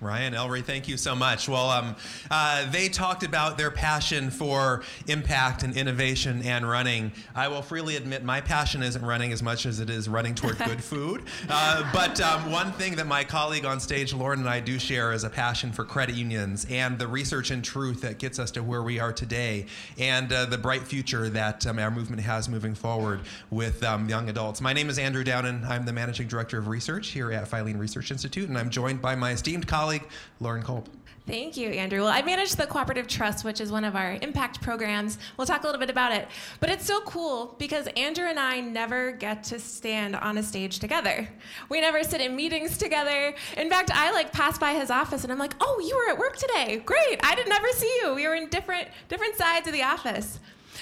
[0.00, 1.48] Ryan Elri, thank you so much.
[1.48, 1.96] Well, um,
[2.30, 7.10] uh, they talked about their passion for impact and innovation and running.
[7.34, 10.58] I will freely admit my passion isn't running as much as it is running toward
[10.64, 11.24] good food.
[11.48, 15.12] Uh, but um, one thing that my colleague on stage, Lauren, and I do share
[15.12, 18.62] is a passion for credit unions and the research and truth that gets us to
[18.62, 19.66] where we are today
[19.98, 24.28] and uh, the bright future that um, our movement has moving forward with um, young
[24.28, 24.60] adults.
[24.60, 25.68] My name is Andrew Downin.
[25.68, 29.16] I'm the managing director of research here at Filene Research Institute, and I'm joined by
[29.16, 30.08] my esteemed colleague colleague,
[30.40, 30.86] Lauren Culp.
[31.26, 32.00] Thank you, Andrew.
[32.00, 35.18] Well, I manage the Cooperative Trust, which is one of our impact programs.
[35.36, 36.28] We'll talk a little bit about it.
[36.60, 40.78] But it's so cool because Andrew and I never get to stand on a stage
[40.78, 41.28] together.
[41.68, 43.34] We never sit in meetings together.
[43.56, 46.18] In fact, I like pass by his office and I'm like, "Oh, you were at
[46.18, 46.82] work today.
[46.84, 47.20] Great.
[47.22, 48.14] I did never see you.
[48.14, 50.38] We were in different different sides of the office."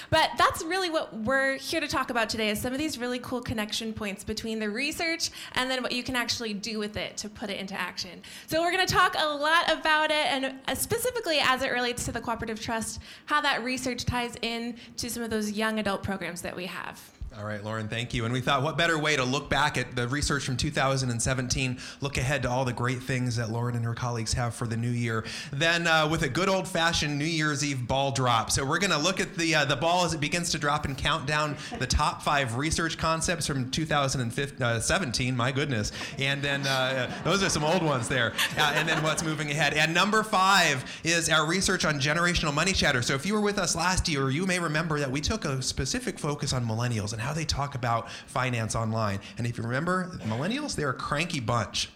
[0.09, 3.19] But that's really what we're here to talk about today is some of these really
[3.19, 7.17] cool connection points between the research and then what you can actually do with it
[7.17, 8.21] to put it into action.
[8.47, 12.05] So we're going to talk a lot about it and uh, specifically as it relates
[12.05, 16.03] to the cooperative trust, how that research ties in to some of those young adult
[16.03, 17.16] programs that we have.
[17.37, 18.25] All right, Lauren, thank you.
[18.25, 22.17] And we thought, what better way to look back at the research from 2017, look
[22.17, 24.89] ahead to all the great things that Lauren and her colleagues have for the new
[24.89, 25.23] year,
[25.53, 28.49] than uh, with a good old fashioned New Year's Eve ball drop.
[28.49, 30.85] So we're going to look at the, uh, the ball as it begins to drop
[30.85, 35.91] and count down the top five research concepts from 2017, uh, my goodness.
[36.17, 38.33] And then uh, those are some old ones there.
[38.57, 39.75] Uh, and then what's moving ahead.
[39.75, 43.03] And number five is our research on generational money chatter.
[43.03, 45.61] So if you were with us last year, you may remember that we took a
[45.61, 49.19] specific focus on millennials and how they talk about finance online.
[49.37, 51.89] And if you remember, millennials, they're a cranky bunch.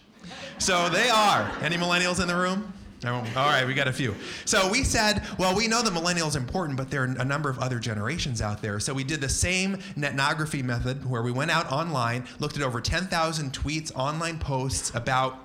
[0.58, 1.50] So they are.
[1.62, 2.72] Any millennials in the room?
[3.04, 4.14] all right, we got a few.
[4.44, 7.50] So we said, well, we know the millennials are important, but there are a number
[7.50, 8.78] of other generations out there.
[8.78, 12.80] So we did the same netnography method where we went out online, looked at over
[12.80, 15.41] 10,000 tweets, online posts about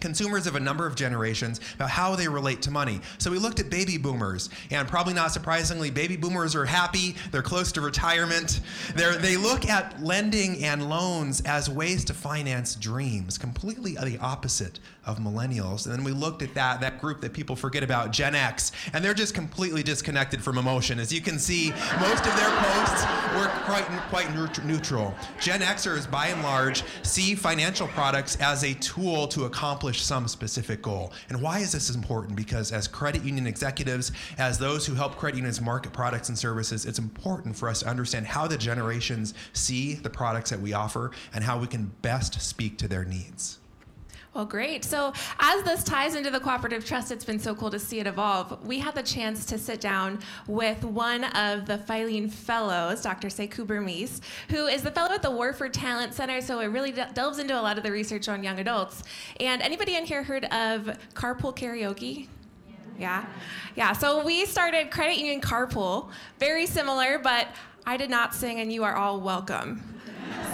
[0.00, 3.00] consumers of a number of generations about how they relate to money.
[3.18, 7.42] So we looked at baby boomers, and probably not surprisingly, baby boomers are happy, they're
[7.42, 8.60] close to retirement.
[8.94, 14.80] They're, they look at lending and loans as ways to finance dreams, completely the opposite
[15.06, 15.86] of millennials.
[15.86, 19.04] And then we looked at that, that group that people forget about, Gen X, and
[19.04, 20.98] they're just completely disconnected from emotion.
[20.98, 23.04] As you can see, most of their posts
[23.36, 25.14] were quite, quite neutral.
[25.40, 30.82] Gen Xers, by and large, see financial products as a tool to accomplish some specific
[30.82, 31.12] goal.
[31.28, 32.36] And why is this important?
[32.36, 36.86] Because as credit union executives, as those who help credit unions market products and services,
[36.86, 41.10] it's important for us to understand how the generations see the products that we offer
[41.34, 43.58] and how we can best speak to their needs.
[44.34, 44.84] Well, great.
[44.84, 48.08] So, as this ties into the cooperative trust, it's been so cool to see it
[48.08, 48.66] evolve.
[48.66, 50.18] We had the chance to sit down
[50.48, 53.28] with one of the Filene Fellows, Dr.
[53.28, 54.20] Sekou Bermiss,
[54.50, 56.40] who is the fellow at the Warford Talent Center.
[56.40, 59.04] So, it really de- delves into a lot of the research on young adults.
[59.38, 62.26] And anybody in here heard of carpool karaoke?
[62.98, 63.26] Yeah?
[63.76, 63.92] Yeah.
[63.92, 66.08] So, we started Credit Union Carpool,
[66.40, 67.46] very similar, but
[67.86, 69.93] I did not sing, and you are all welcome.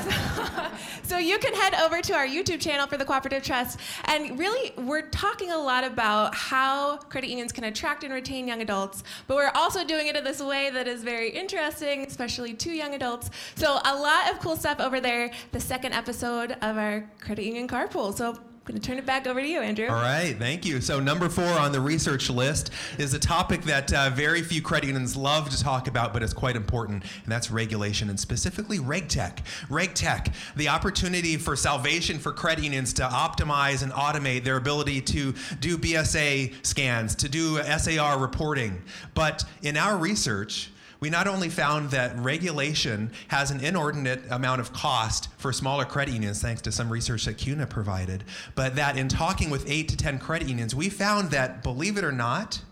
[1.03, 3.81] so you can head over to our YouTube channel for the Cooperative Trust.
[4.05, 8.63] And really, we're talking a lot about how credit unions can attract and retain young
[8.63, 12.71] adults, but we're also doing it in this way that is very interesting, especially to
[12.71, 13.31] young adults.
[13.55, 15.31] So a lot of cool stuff over there.
[15.53, 18.15] The second episode of our credit union carpool.
[18.15, 18.39] So
[18.71, 19.89] going to turn it back over to you, Andrew.
[19.89, 20.81] All right, thank you.
[20.81, 24.87] So, number four on the research list is a topic that uh, very few credit
[24.87, 29.39] unions love to talk about, but it's quite important, and that's regulation, and specifically RegTech.
[29.69, 35.35] RegTech, the opportunity for salvation for credit unions to optimize and automate their ability to
[35.59, 38.83] do BSA scans, to do SAR reporting.
[39.15, 44.73] But in our research, we not only found that regulation has an inordinate amount of
[44.73, 49.09] cost for smaller credit unions, thanks to some research that CUNA provided, but that in
[49.09, 52.63] talking with eight to 10 credit unions, we found that, believe it or not,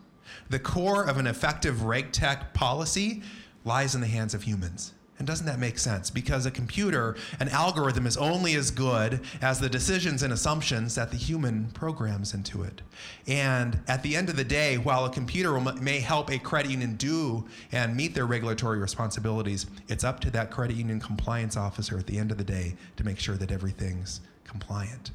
[0.50, 3.22] the core of an effective RegTech policy
[3.64, 4.92] lies in the hands of humans.
[5.18, 6.10] And doesn't that make sense?
[6.10, 11.10] Because a computer, an algorithm is only as good as the decisions and assumptions that
[11.10, 12.82] the human programs into it.
[13.26, 16.94] And at the end of the day, while a computer may help a credit union
[16.96, 22.06] do and meet their regulatory responsibilities, it's up to that credit union compliance officer at
[22.06, 25.10] the end of the day to make sure that everything's compliant.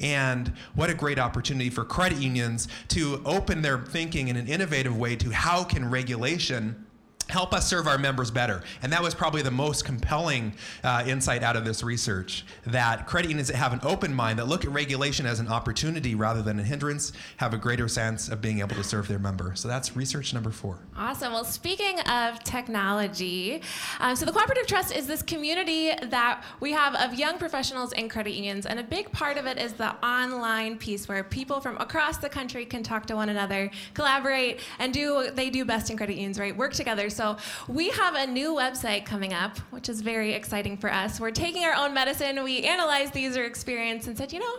[0.00, 4.96] And what a great opportunity for credit unions to open their thinking in an innovative
[4.96, 6.86] way to how can regulation
[7.28, 8.62] help us serve our members better.
[8.82, 13.28] And that was probably the most compelling uh, insight out of this research that credit
[13.28, 16.58] unions that have an open mind, that look at regulation as an opportunity rather than
[16.58, 19.52] a hindrance, have a greater sense of being able to serve their member.
[19.54, 20.78] So that's research number four.
[20.96, 21.32] Awesome.
[21.32, 23.62] Well, speaking of technology,
[24.00, 28.08] um, so the Cooperative Trust is this community that we have of young professionals in
[28.08, 28.66] credit unions.
[28.66, 32.28] And a big part of it is the online piece where people from across the
[32.28, 36.14] country can talk to one another, collaborate, and do what they do best in credit
[36.14, 36.56] unions, right?
[36.56, 37.10] Work together.
[37.14, 37.36] So
[37.68, 41.20] we have a new website coming up, which is very exciting for us.
[41.20, 42.42] We're taking our own medicine.
[42.42, 44.56] We analyzed the user experience and said, you know,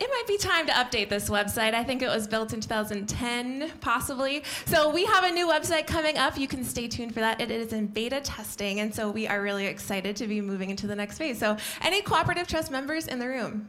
[0.00, 1.74] it might be time to update this website.
[1.74, 4.44] I think it was built in 2010, possibly.
[4.66, 6.38] So we have a new website coming up.
[6.38, 7.40] You can stay tuned for that.
[7.40, 10.86] It is in beta testing, and so we are really excited to be moving into
[10.86, 11.38] the next phase.
[11.38, 13.68] So, any cooperative trust members in the room?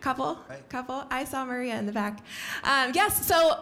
[0.00, 1.04] Couple, couple.
[1.10, 2.20] I saw Maria in the back.
[2.64, 3.26] Um, yes.
[3.26, 3.60] So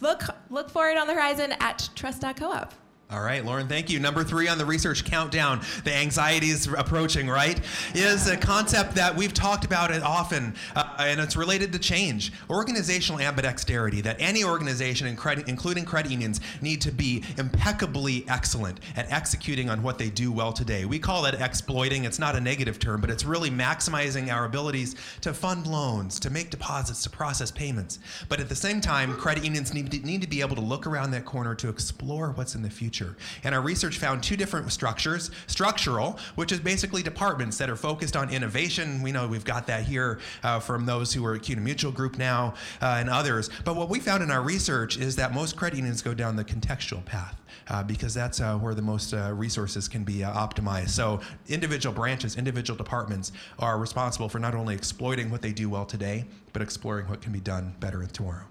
[0.00, 2.72] look look for it on the horizon at trust.coop.
[3.08, 4.00] All right, Lauren, thank you.
[4.00, 7.60] Number three on the research countdown, the anxiety is approaching, right?
[7.94, 12.32] Is a concept that we've talked about it often, uh, and it's related to change.
[12.50, 19.70] Organizational ambidexterity, that any organization, including credit unions, need to be impeccably excellent at executing
[19.70, 20.84] on what they do well today.
[20.84, 22.06] We call it exploiting.
[22.06, 26.30] It's not a negative term, but it's really maximizing our abilities to fund loans, to
[26.30, 28.00] make deposits, to process payments.
[28.28, 30.88] But at the same time, credit unions need to, need to be able to look
[30.88, 33.16] around that corner to explore what's in the future future.
[33.44, 38.16] And our research found two different structures structural, which is basically departments that are focused
[38.16, 39.02] on innovation.
[39.02, 42.18] We know we've got that here uh, from those who are at CUNA Mutual Group
[42.18, 43.50] now uh, and others.
[43.64, 46.44] But what we found in our research is that most credit unions go down the
[46.44, 47.40] contextual path.
[47.68, 50.90] Uh, because that's uh, where the most uh, resources can be uh, optimized.
[50.90, 55.84] So, individual branches, individual departments are responsible for not only exploiting what they do well
[55.84, 58.44] today, but exploring what can be done better tomorrow.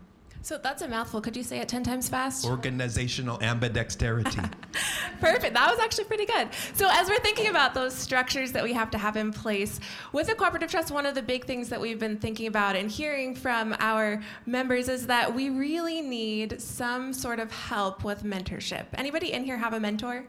[0.45, 1.21] So that's a mouthful.
[1.21, 2.45] Could you say it 10 times fast?
[2.45, 4.47] Organizational ambidexterity.
[5.19, 5.55] Perfect.
[5.55, 6.49] That was actually pretty good.
[6.75, 9.79] So, as we're thinking about those structures that we have to have in place,
[10.11, 12.91] with the cooperative trust, one of the big things that we've been thinking about and
[12.91, 18.85] hearing from our members is that we really need some sort of help with mentorship.
[18.93, 20.25] Anybody in here have a mentor?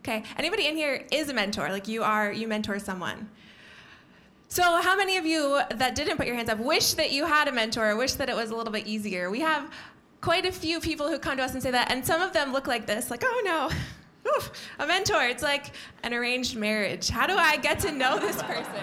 [0.00, 0.24] Okay.
[0.36, 1.70] Anybody in here is a mentor?
[1.70, 3.30] Like you are, you mentor someone.
[4.50, 7.48] So, how many of you that didn't put your hands up wish that you had
[7.48, 9.30] a mentor, wish that it was a little bit easier?
[9.30, 9.70] We have
[10.22, 12.52] quite a few people who come to us and say that, and some of them
[12.52, 13.70] look like this like, oh no,
[14.36, 15.22] Oof, a mentor.
[15.24, 15.72] It's like
[16.02, 17.08] an arranged marriage.
[17.08, 18.74] How do I get to know this person?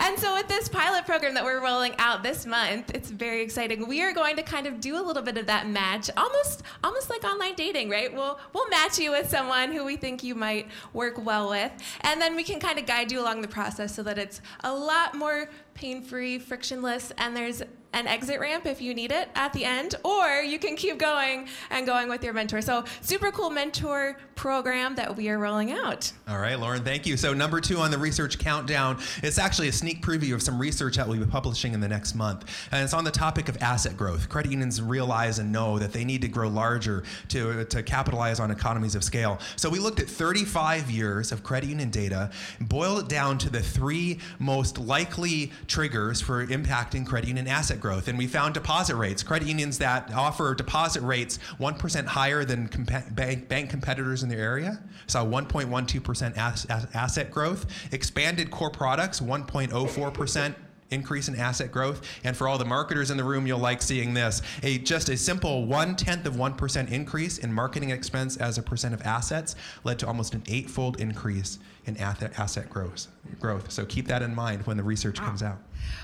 [0.00, 3.86] And so, with this pilot program that we're rolling out this month, it's very exciting.
[3.88, 7.10] We are going to kind of do a little bit of that match, almost, almost
[7.10, 8.12] like online dating, right?
[8.12, 11.72] We'll we'll match you with someone who we think you might work well with,
[12.02, 14.72] and then we can kind of guide you along the process so that it's a
[14.72, 17.62] lot more pain-free, frictionless, and there's
[17.92, 21.48] an exit ramp if you need it at the end, or you can keep going
[21.70, 22.60] and going with your mentor.
[22.60, 26.12] So, super cool mentor program that we are rolling out.
[26.28, 27.16] All right, Lauren, thank you.
[27.16, 30.96] So, number two on the research countdown, it's actually a sneak preview of some research
[30.96, 32.48] that we'll be publishing in the next month.
[32.70, 34.28] And it's on the topic of asset growth.
[34.28, 38.50] Credit unions realize and know that they need to grow larger to, to capitalize on
[38.50, 39.38] economies of scale.
[39.56, 42.30] So, we looked at 35 years of credit union data,
[42.60, 47.87] boiled it down to the three most likely triggers for impacting credit union asset growth.
[47.88, 52.68] And we found deposit rates, credit unions that offer deposit rates 1% higher than
[53.12, 57.66] bank, bank competitors in their area, saw 1.12% as- as- asset growth.
[57.92, 60.54] Expanded core products, 1.04%
[60.90, 62.02] increase in asset growth.
[62.24, 64.42] And for all the marketers in the room, you'll like seeing this.
[64.62, 68.62] A just a simple one tenth of one percent increase in marketing expense as a
[68.62, 73.08] percent of assets led to almost an eightfold increase in asset asset growth.
[73.40, 73.70] Growth.
[73.70, 75.58] So keep that in mind when the research comes out.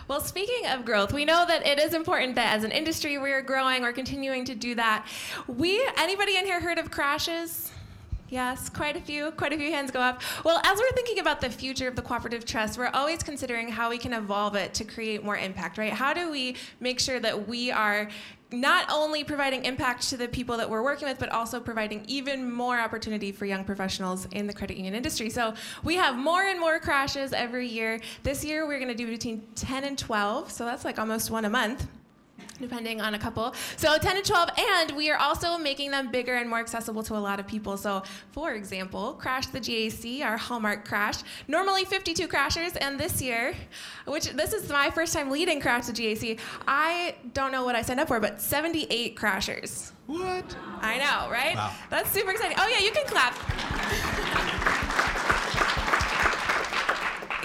[0.08, 3.42] Well, speaking of growth, we know that it is important that as an industry we're
[3.42, 5.06] growing, we're continuing to do that.
[5.46, 7.70] We anybody in here heard of crashes?
[8.30, 10.22] Yes, quite a few, quite a few hands go up.
[10.44, 13.90] Well, as we're thinking about the future of the cooperative trust, we're always considering how
[13.90, 15.92] we can evolve it to create more impact, right?
[15.92, 18.08] How do we make sure that we are
[18.50, 22.50] not only providing impact to the people that we're working with, but also providing even
[22.50, 25.28] more opportunity for young professionals in the credit union industry.
[25.28, 28.00] So we have more and more crashes every year.
[28.22, 31.44] This year we're going to do between 10 and 12, so that's like almost one
[31.44, 31.86] a month
[32.60, 33.54] depending on a couple.
[33.76, 37.16] So 10 to 12, and we are also making them bigger and more accessible to
[37.16, 37.76] a lot of people.
[37.76, 38.02] So,
[38.32, 43.54] for example, Crash the GAC, our hallmark crash, normally 52 crashers, and this year,
[44.06, 47.82] which this is my first time leading Crash the GAC, I don't know what I
[47.82, 49.92] signed up for, but 78 crashers.
[50.06, 50.56] What?
[50.80, 51.56] I know, right?
[51.56, 51.72] Wow.
[51.88, 52.56] That's super exciting.
[52.60, 53.34] Oh, yeah, you can clap.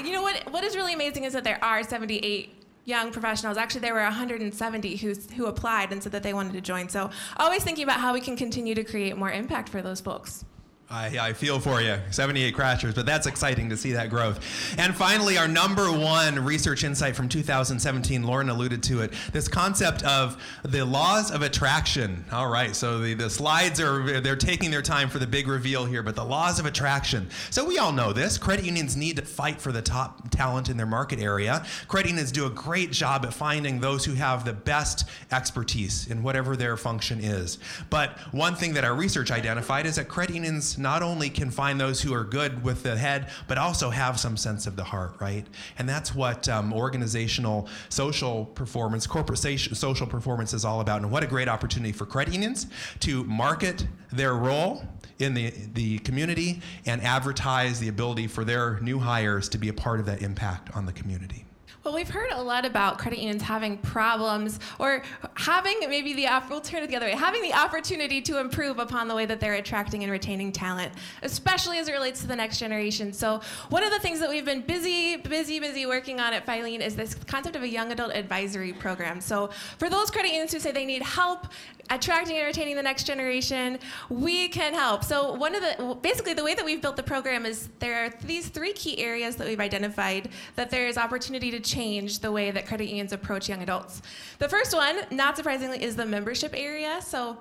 [0.03, 0.51] you know what?
[0.51, 3.57] What is really amazing is that there are 78 young professionals.
[3.57, 6.89] Actually, there were 170 who, who applied and said that they wanted to join.
[6.89, 10.45] So, always thinking about how we can continue to create more impact for those folks.
[10.91, 14.39] I, I feel for you, 78 crashers, but that's exciting to see that growth.
[14.79, 20.01] And finally, our number one research insight from 2017, Lauren alluded to it, this concept
[20.01, 22.25] of the laws of attraction.
[22.31, 25.85] All right, so the, the slides are, they're taking their time for the big reveal
[25.85, 27.29] here, but the laws of attraction.
[27.51, 28.39] So we all know this.
[28.39, 31.63] Credit unions need to fight for the top talent in their market area.
[31.87, 36.23] Credit unions do a great job at finding those who have the best expertise in
[36.23, 37.59] whatever their function is.
[37.91, 41.79] But one thing that our research identified is that credit unions not only can find
[41.79, 45.15] those who are good with the head, but also have some sense of the heart,
[45.19, 45.45] right?
[45.77, 51.01] And that's what um, organizational social performance, corporate social performance is all about.
[51.01, 52.67] And what a great opportunity for credit unions
[53.01, 54.83] to market their role
[55.19, 59.73] in the, the community and advertise the ability for their new hires to be a
[59.73, 61.45] part of that impact on the community.
[61.89, 65.01] Well, we've heard a lot about credit unions having problems or
[65.33, 69.07] having maybe the, we'll turn it the other way, having the opportunity to improve upon
[69.07, 72.59] the way that they're attracting and retaining talent, especially as it relates to the next
[72.59, 73.11] generation.
[73.11, 76.81] So, one of the things that we've been busy, busy, busy working on at Filene
[76.81, 79.19] is this concept of a young adult advisory program.
[79.19, 81.47] So, for those credit unions who say they need help
[81.89, 83.79] attracting and retaining the next generation,
[84.09, 85.03] we can help.
[85.03, 88.09] So, one of the, basically, the way that we've built the program is there are
[88.25, 91.78] these three key areas that we've identified that there is opportunity to change
[92.19, 94.01] the way that credit unions approach young adults.
[94.37, 96.99] The first one, not surprisingly, is the membership area.
[97.01, 97.37] So,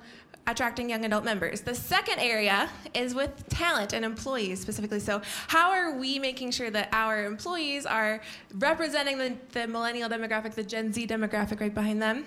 [0.47, 1.61] attracting young adult members.
[1.61, 5.01] The second area is with talent and employees specifically.
[5.01, 8.21] So, how are we making sure that our employees are
[8.55, 12.25] representing the, the millennial demographic, the Gen Z demographic right behind them?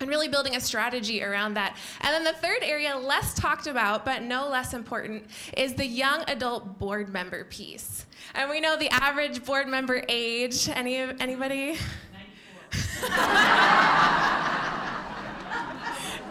[0.00, 1.76] And really building a strategy around that.
[2.00, 5.24] And then the third area, less talked about, but no less important,
[5.56, 8.06] is the young adult board member piece.
[8.34, 10.68] And we know the average board member age.
[10.68, 11.76] Any anybody?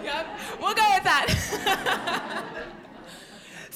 [0.03, 0.27] yep,
[0.59, 2.65] we'll go with that.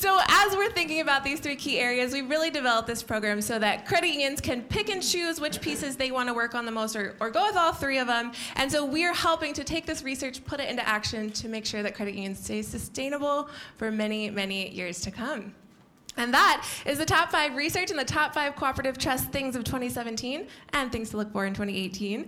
[0.04, 3.58] So, as we're thinking about these three key areas, we really developed this program so
[3.58, 6.74] that credit unions can pick and choose which pieces they want to work on the
[6.74, 8.34] most or, or go with all three of them.
[8.58, 11.84] And so, we're helping to take this research, put it into action to make sure
[11.84, 13.48] that credit unions stay sustainable
[13.78, 15.56] for many, many years to come.
[16.18, 19.64] And that is the top five research and the top five cooperative trust things of
[19.64, 22.28] 2017 and things to look for in 2018.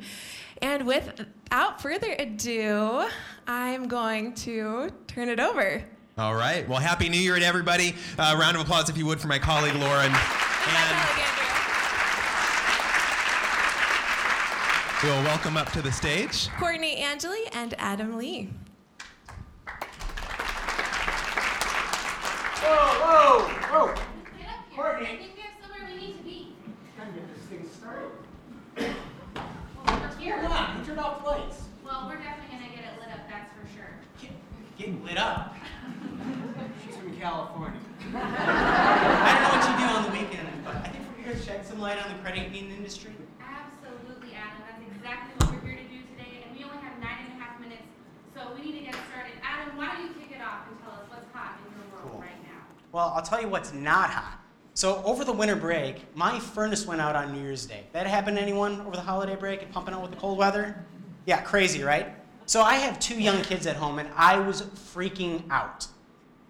[0.62, 3.06] And without further ado,
[3.48, 5.84] I'm going to turn it over.
[6.18, 6.66] All right.
[6.70, 7.94] Well, Happy New Year to everybody.
[8.18, 10.14] Uh, round of applause, if you would, for my colleague Lauren.
[10.14, 10.98] And
[15.04, 18.50] we'll welcome up to the stage Courtney Angeli and Adam Lee.
[22.62, 23.96] Whoa, whoa, whoa!
[24.74, 25.08] Courtney.
[25.08, 26.56] I think we have somewhere we need to be.
[26.98, 28.10] Time to get this thing started.
[29.86, 30.40] Well, we're here.
[30.42, 31.64] Come on, who turned off lights?
[31.86, 33.90] Well, we're definitely gonna get it lit up, that's for sure.
[34.22, 34.32] Get,
[34.78, 35.56] getting lit up.
[37.26, 37.80] She's from California.
[38.14, 41.42] I don't know what you do on the weekend, but I think we're here to
[41.42, 43.14] shed some light on the credit union industry.
[43.42, 44.62] Absolutely, Adam.
[44.70, 47.44] That's exactly what we're here to do today, and we only have nine and a
[47.44, 47.82] half minutes,
[48.36, 49.34] so we need to get started.
[49.42, 52.12] Adam, why don't you kick it off and tell us what's hot in your world
[52.14, 52.22] Cool.
[52.22, 52.62] right now?
[52.92, 54.40] Well, I'll tell you what's not hot.
[54.76, 57.86] So over the winter break, my furnace went out on New Year's Day.
[57.94, 60.86] That happened to anyone over the holiday break and pumping out with the cold weather?
[61.26, 62.14] Yeah, crazy, right?
[62.46, 64.62] So I have two young kids at home, and I was
[64.94, 65.88] freaking out.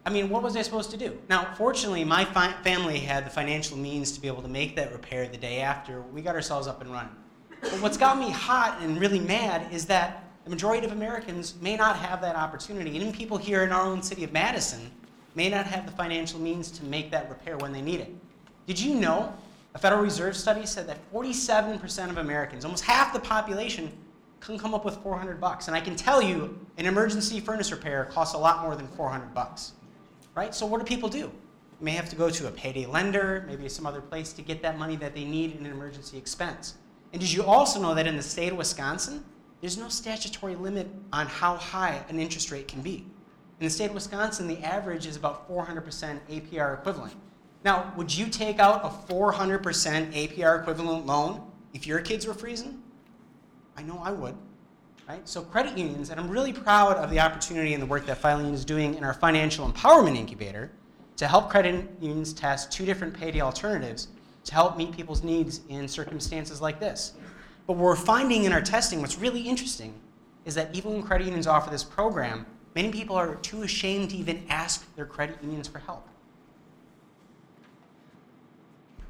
[0.06, 1.18] I mean, what was I supposed to do?
[1.30, 4.92] Now, fortunately, my fi- family had the financial means to be able to make that
[4.92, 7.16] repair the day after we got ourselves up and running.
[7.62, 11.76] But what's got me hot and really mad is that the majority of Americans may
[11.76, 12.90] not have that opportunity.
[12.90, 14.92] And even people here in our own city of Madison
[15.34, 18.14] may not have the financial means to make that repair when they need it.
[18.68, 19.34] Did you know
[19.74, 23.92] a Federal Reserve study said that 47% of Americans, almost half the population,
[24.40, 25.68] couldn't come up with 400 bucks.
[25.68, 29.34] And I can tell you, an emergency furnace repair costs a lot more than 400
[29.34, 29.74] bucks.
[30.36, 30.54] Right?
[30.54, 31.32] So what do people do?
[31.80, 34.62] They may have to go to a payday lender, maybe some other place to get
[34.62, 36.76] that money that they need in an emergency expense.
[37.14, 39.24] And did you also know that in the state of Wisconsin,
[39.62, 43.06] there's no statutory limit on how high an interest rate can be?
[43.60, 47.14] In the state of Wisconsin, the average is about 400% APR equivalent.
[47.64, 49.62] Now, would you take out a 400%
[50.12, 52.84] APR equivalent loan if your kids were freezing?
[53.78, 54.36] I know I would.
[55.08, 55.28] Right?
[55.30, 58.54] So credit unions, and I'm really proud of the opportunity and the work that Filene
[58.54, 60.72] is doing in our financial empowerment incubator
[61.18, 64.08] to help credit unions test two different payday alternatives
[64.46, 67.14] to help meet people's needs in circumstances like this.
[67.68, 69.94] But what we're finding in our testing, what's really interesting,
[70.46, 72.46] is that even when credit unions offer this program,
[72.76, 76.08] many people are too ashamed to even ask their credit unions for help.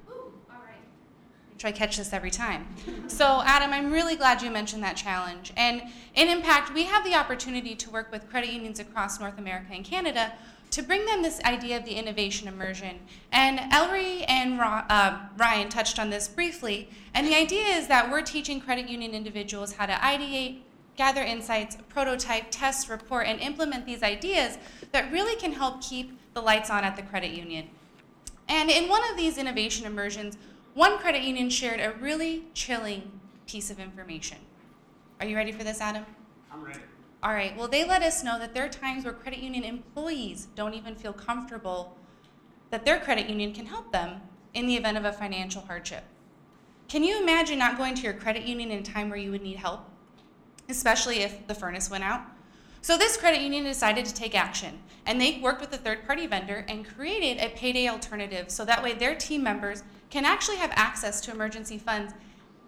[0.09, 0.75] Ooh, all right.
[1.57, 2.67] Try to catch this every time.
[3.07, 5.53] So, Adam, I'm really glad you mentioned that challenge.
[5.55, 5.83] And
[6.13, 9.85] in Impact, we have the opportunity to work with credit unions across North America and
[9.85, 10.33] Canada
[10.71, 12.99] to bring them this idea of the innovation immersion.
[13.31, 16.89] And Elri and uh, Ryan touched on this briefly.
[17.13, 20.59] And the idea is that we're teaching credit union individuals how to ideate,
[20.97, 24.57] gather insights, prototype, test, report, and implement these ideas
[24.91, 27.69] that really can help keep the lights on at the credit union.
[28.49, 30.37] And in one of these innovation immersions,
[30.75, 33.09] one credit union shared a really chilling
[33.47, 34.37] piece of information.
[35.21, 36.05] Are you ready for this, Adam?
[36.51, 36.81] I'm ready.
[37.23, 40.49] All right, well, they let us know that there are times where credit union employees
[40.53, 41.97] don't even feel comfortable
[42.71, 44.19] that their credit union can help them
[44.53, 46.03] in the event of a financial hardship.
[46.89, 49.41] Can you imagine not going to your credit union in a time where you would
[49.41, 49.89] need help,
[50.67, 52.21] especially if the furnace went out?
[52.81, 56.27] So, this credit union decided to take action, and they worked with a third party
[56.27, 59.83] vendor and created a payday alternative so that way their team members
[60.15, 62.13] can actually have access to emergency funds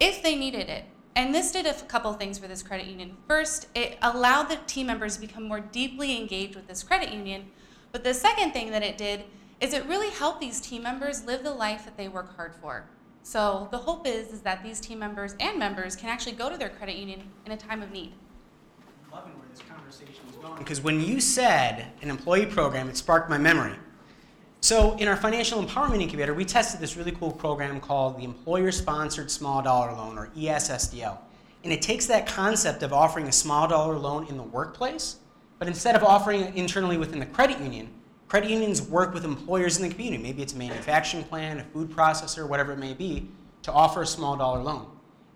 [0.00, 0.84] if they needed it.
[1.16, 3.16] And this did a couple things for this credit union.
[3.26, 7.46] First, it allowed the team members to become more deeply engaged with this credit union.
[7.90, 9.24] But the second thing that it did
[9.62, 12.84] is it really helped these team members live the life that they work hard for.
[13.22, 16.58] So the hope is, is that these team members and members can actually go to
[16.58, 18.12] their credit union in a time of need.
[19.10, 20.58] loving where this conversation is going.
[20.58, 23.72] Because when you said an employee program, it sparked my memory.
[24.60, 28.72] So, in our financial empowerment incubator, we tested this really cool program called the Employer
[28.72, 31.16] Sponsored Small Dollar Loan, or ESSDL.
[31.62, 35.16] And it takes that concept of offering a small dollar loan in the workplace,
[35.58, 37.88] but instead of offering it internally within the credit union,
[38.28, 40.22] credit unions work with employers in the community.
[40.22, 43.28] Maybe it's a manufacturing plant, a food processor, whatever it may be,
[43.62, 44.86] to offer a small dollar loan.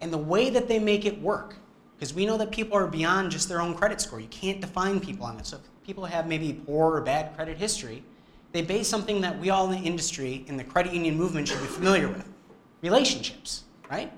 [0.01, 1.57] And the way that they make it work,
[1.97, 4.21] because we know that people are beyond just their own credit score.
[4.21, 5.47] You can't define people on it.
[5.47, 8.03] So if people have maybe poor or bad credit history,
[8.53, 11.61] they base something that we all in the industry, in the credit union movement, should
[11.61, 12.29] be familiar with
[12.83, 14.13] relationships, right?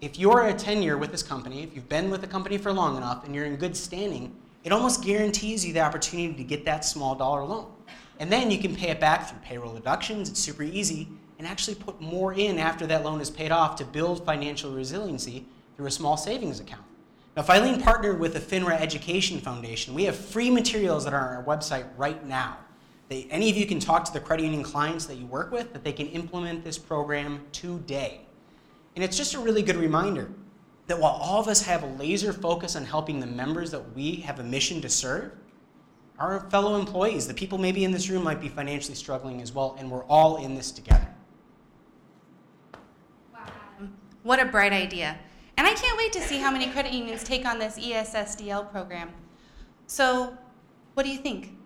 [0.00, 2.96] If you're a tenure with this company, if you've been with the company for long
[2.96, 6.84] enough and you're in good standing, it almost guarantees you the opportunity to get that
[6.84, 7.70] small dollar loan.
[8.18, 11.08] And then you can pay it back through payroll deductions, it's super easy,
[11.38, 15.44] and actually put more in after that loan is paid off to build financial resiliency
[15.76, 16.84] through a small savings account.
[17.36, 19.92] Now, Filene partnered with the FINRA Education Foundation.
[19.92, 22.58] We have free materials that are on our website right now
[23.08, 25.72] They, any of you can talk to the credit union clients that you work with
[25.72, 28.22] that they can implement this program today.
[28.94, 30.30] And it's just a really good reminder
[30.86, 34.16] that while all of us have a laser focus on helping the members that we
[34.16, 35.32] have a mission to serve,
[36.18, 39.76] our fellow employees, the people maybe in this room might be financially struggling as well,
[39.78, 41.08] and we're all in this together.
[43.32, 43.46] Wow.
[44.22, 45.18] What a bright idea.
[45.56, 49.10] And I can't wait to see how many credit unions take on this ESSDL program.
[49.86, 50.36] So,
[50.94, 51.56] what do you think?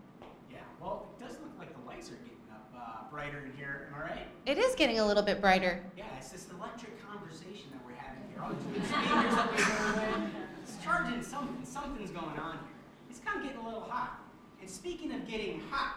[0.51, 3.89] Yeah, well, it does look like the lights are getting up uh, brighter in here.
[3.89, 4.26] Am I right?
[4.49, 5.78] It is getting a little bit brighter.
[5.94, 8.42] Yeah, it's this electric conversation that we're having here.
[8.42, 10.30] All big speakers up here.
[10.62, 11.66] It's charging something.
[11.66, 12.78] Something's going on here.
[13.11, 14.20] It's kind of getting a little hot.
[14.62, 15.96] And speaking of getting hot,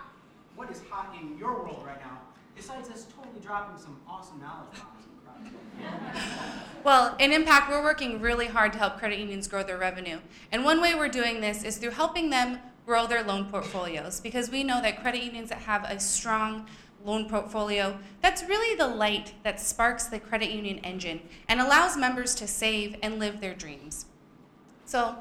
[0.57, 2.19] what is hot in your world right now,
[2.53, 5.05] besides us totally dropping some awesome knowledge bombs
[5.45, 6.83] the?
[6.83, 10.19] Well, in Impact, we're working really hard to help credit unions grow their revenue.
[10.51, 14.51] And one way we're doing this is through helping them grow their loan portfolios because
[14.51, 16.67] we know that credit unions that have a strong
[17.03, 22.35] loan portfolio, that's really the light that sparks the credit union engine and allows members
[22.35, 24.05] to save and live their dreams.
[24.85, 25.15] So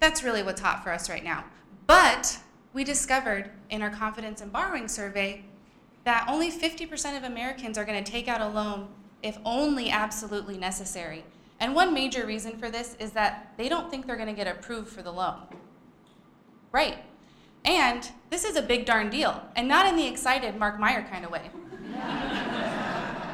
[0.00, 1.44] that's really what's hot for us right now.
[1.86, 2.38] But
[2.72, 5.44] we discovered in our confidence and borrowing survey
[6.04, 8.88] that only 50% of Americans are going to take out a loan
[9.22, 11.24] if only absolutely necessary.
[11.60, 14.46] And one major reason for this is that they don't think they're going to get
[14.46, 15.40] approved for the loan.
[16.72, 16.98] Right.
[17.64, 21.24] And this is a big darn deal, and not in the excited Mark Meyer kind
[21.24, 21.50] of way.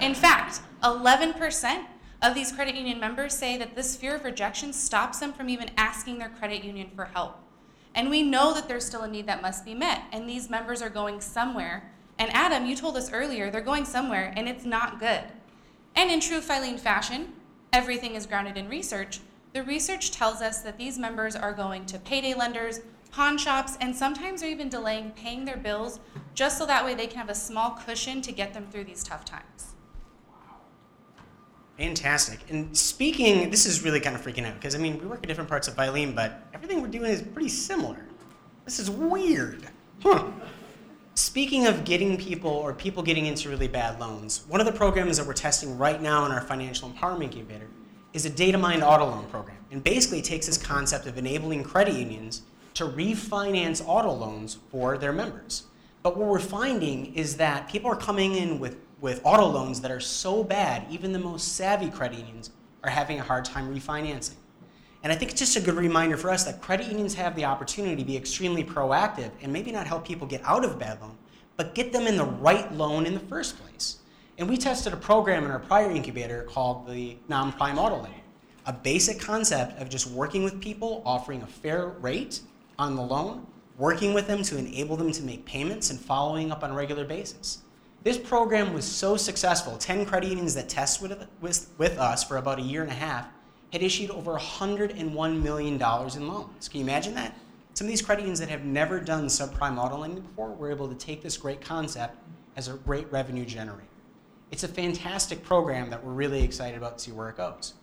[0.01, 1.85] in fact, 11%
[2.23, 5.71] of these credit union members say that this fear of rejection stops them from even
[5.77, 7.39] asking their credit union for help.
[7.95, 10.81] And we know that there's still a need that must be met, and these members
[10.81, 11.91] are going somewhere.
[12.19, 15.23] And Adam, you told us earlier, they're going somewhere, and it's not good.
[15.97, 17.33] And in true Filene fashion,
[17.73, 19.21] everything is grounded in research.
[19.55, 23.95] The research tells us that these members are going to payday lenders, pawn shops, and
[23.95, 26.01] sometimes they're even delaying paying their bills
[26.35, 29.03] just so that way they can have a small cushion to get them through these
[29.03, 29.75] tough times.
[31.77, 32.41] Fantastic.
[32.51, 35.29] And speaking, this is really kind of freaking out because I mean, we work in
[35.29, 38.05] different parts of Filene, but everything we're doing is pretty similar.
[38.67, 39.67] This is weird.
[40.03, 40.27] Huh.
[41.15, 45.17] Speaking of getting people or people getting into really bad loans, one of the programs
[45.17, 47.69] that we're testing right now in our financial empowerment incubator
[48.13, 49.57] is a data mined auto loan program.
[49.71, 52.43] And basically takes this concept of enabling credit unions
[52.75, 55.65] to refinance auto loans for their members.
[56.03, 59.91] But what we're finding is that people are coming in with, with auto loans that
[59.91, 62.51] are so bad, even the most savvy credit unions
[62.83, 64.37] are having a hard time refinancing.
[65.03, 67.45] And I think it's just a good reminder for us that credit unions have the
[67.45, 71.17] opportunity to be extremely proactive and maybe not help people get out of bad loan,
[71.57, 73.99] but get them in the right loan in the first place.
[74.39, 78.23] And we tested a program in our prior incubator called the non prime auto lending,
[78.67, 82.41] a basic concept of just working with people, offering a fair rate
[82.81, 86.65] on the loan, working with them to enable them to make payments, and following up
[86.65, 87.59] on a regular basis.
[88.03, 92.39] This program was so successful, 10 credit unions that tested with, with, with us for
[92.39, 93.29] about a year and a half
[93.73, 96.69] had issued over $101 million in loans.
[96.69, 97.37] Can you imagine that?
[97.75, 100.89] Some of these credit unions that have never done subprime auto lending before were able
[100.89, 102.17] to take this great concept
[102.57, 103.85] as a great revenue generator.
[104.51, 107.75] It's a fantastic program that we're really excited about to see where it goes.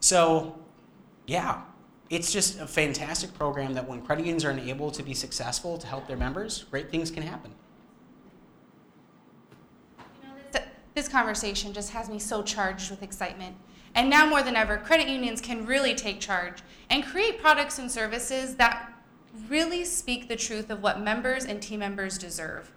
[0.00, 0.58] So,
[1.26, 1.62] yeah,
[2.10, 5.86] it's just a fantastic program that when credit unions are able to be successful to
[5.86, 7.50] help their members, great things can happen.
[10.52, 13.56] Th- This conversation just has me so charged with excitement.
[13.94, 17.90] And now more than ever, credit unions can really take charge and create products and
[17.90, 18.92] services that
[19.48, 22.72] really speak the truth of what members and team members deserve.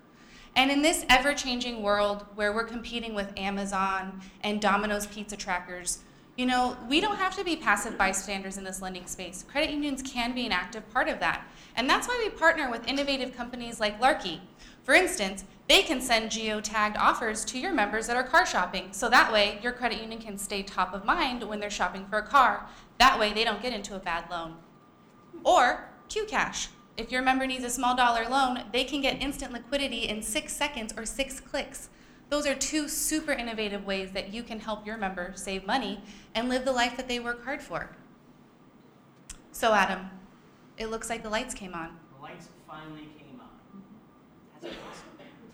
[0.55, 5.99] And in this ever changing world where we're competing with Amazon and Domino's pizza trackers,
[6.37, 9.43] you know, we don't have to be passive bystanders in this lending space.
[9.43, 11.45] Credit unions can be an active part of that.
[11.75, 14.41] And that's why we partner with innovative companies like Larky.
[14.83, 18.89] For instance, they can send geo-tagged offers to your members that are car shopping.
[18.91, 22.17] So that way your credit union can stay top of mind when they're shopping for
[22.17, 22.67] a car.
[22.97, 24.55] That way they don't get into a bad loan.
[25.43, 26.69] Or QCash.
[26.97, 30.53] If your member needs a small dollar loan, they can get instant liquidity in six
[30.53, 31.89] seconds or six clicks.
[32.31, 35.99] Those are two super innovative ways that you can help your member save money
[36.33, 37.93] and live the life that they work hard for.
[39.51, 40.09] So, Adam,
[40.77, 41.97] it looks like the lights came on.
[42.15, 43.83] The lights finally came on.
[44.61, 45.09] That's awesome.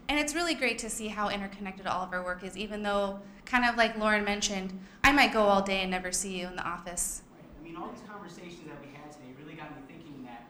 [0.07, 3.21] And it's really great to see how interconnected all of our work is, even though,
[3.43, 6.55] kind of like Lauren mentioned, I might go all day and never see you in
[6.55, 7.23] the office.
[7.33, 7.43] Right.
[7.59, 10.45] I mean, all these conversations that we had today really got me thinking that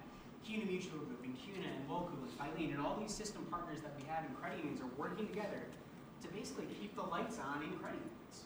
[0.45, 3.93] CUNA Mutual Group and CUNA and WOCCU and Filene and all these system partners that
[3.97, 5.66] we have in credit unions are working together to
[6.47, 8.45] basically keep the lights on in credit unions.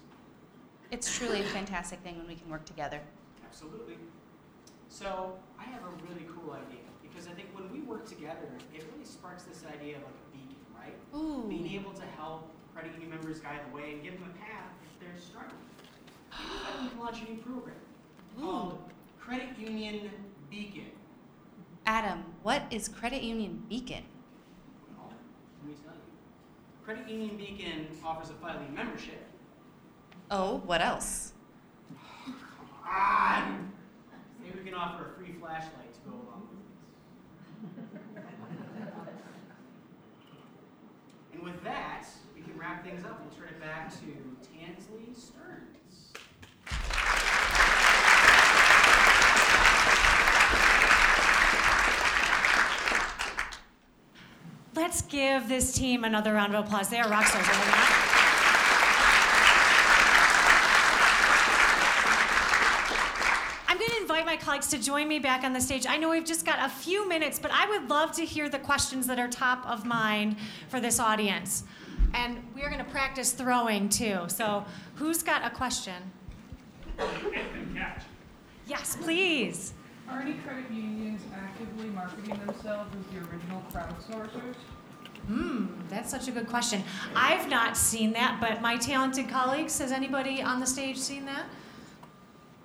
[0.91, 2.99] It's truly a fantastic thing when we can work together.
[3.45, 3.95] Absolutely.
[4.89, 8.85] So I have a really cool idea because I think when we work together, it
[8.91, 10.57] really sparks this idea of like a beacon.
[10.75, 10.95] right?
[11.15, 11.47] Ooh.
[11.47, 14.71] Being able to help credit union members guide the way and give them a path
[14.83, 15.55] if they're struggling.
[16.31, 17.75] I can launch a new program
[18.39, 18.79] called
[19.19, 20.09] Credit Union
[20.49, 20.91] Beacon.
[21.85, 24.03] Adam, what is Credit Union Beacon?
[24.97, 25.11] Well,
[25.61, 26.01] let me tell you.
[26.91, 29.25] Credit Union Beacon offers a Filene membership.
[30.29, 31.31] Oh, what else?
[32.85, 33.59] Ah!
[34.43, 37.95] Maybe we can offer a free flashlight to go along with this.
[41.31, 42.03] and with that,
[42.35, 43.21] we can wrap things up.
[43.21, 44.07] We'll turn it back to
[44.51, 45.80] Tansley Stearns.
[54.73, 56.87] Let's give this team another round of applause.
[56.87, 57.87] They are rock stars, are they not?
[63.67, 65.85] I'm going to invite my colleagues to join me back on the stage.
[65.85, 68.59] I know we've just got a few minutes, but I would love to hear the
[68.59, 70.37] questions that are top of mind
[70.69, 71.65] for this audience.
[72.13, 74.21] And we are going to practice throwing too.
[74.27, 74.63] So,
[74.95, 75.95] who's got a question?
[78.67, 79.73] Yes, please.
[80.09, 84.55] Are any credit unions actively marketing themselves as the original crowdsourcers?
[85.27, 86.83] Hmm, that's such a good question.
[87.15, 91.45] I've not seen that, but my talented colleagues, has anybody on the stage seen that?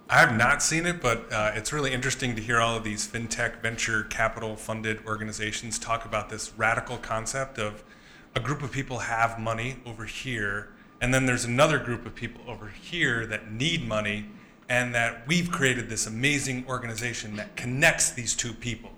[0.09, 3.07] I have not seen it, but uh, it's really interesting to hear all of these
[3.07, 7.83] fintech venture capital funded organizations talk about this radical concept of
[8.37, 10.69] a group of people have money over here,
[11.01, 14.27] and then there's another group of people over here that need money,
[14.69, 18.91] and that we've created this amazing organization that connects these two people.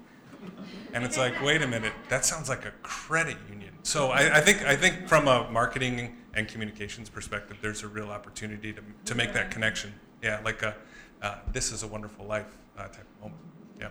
[0.95, 3.75] And it's like, wait a minute, that sounds like a credit union.
[3.83, 8.09] So I, I think I think from a marketing and communications perspective, there's a real
[8.09, 9.93] opportunity to, to make that connection.
[10.23, 10.75] Yeah, like a
[11.23, 13.41] uh, this is a wonderful life uh, type of moment.
[13.79, 13.89] Yeah.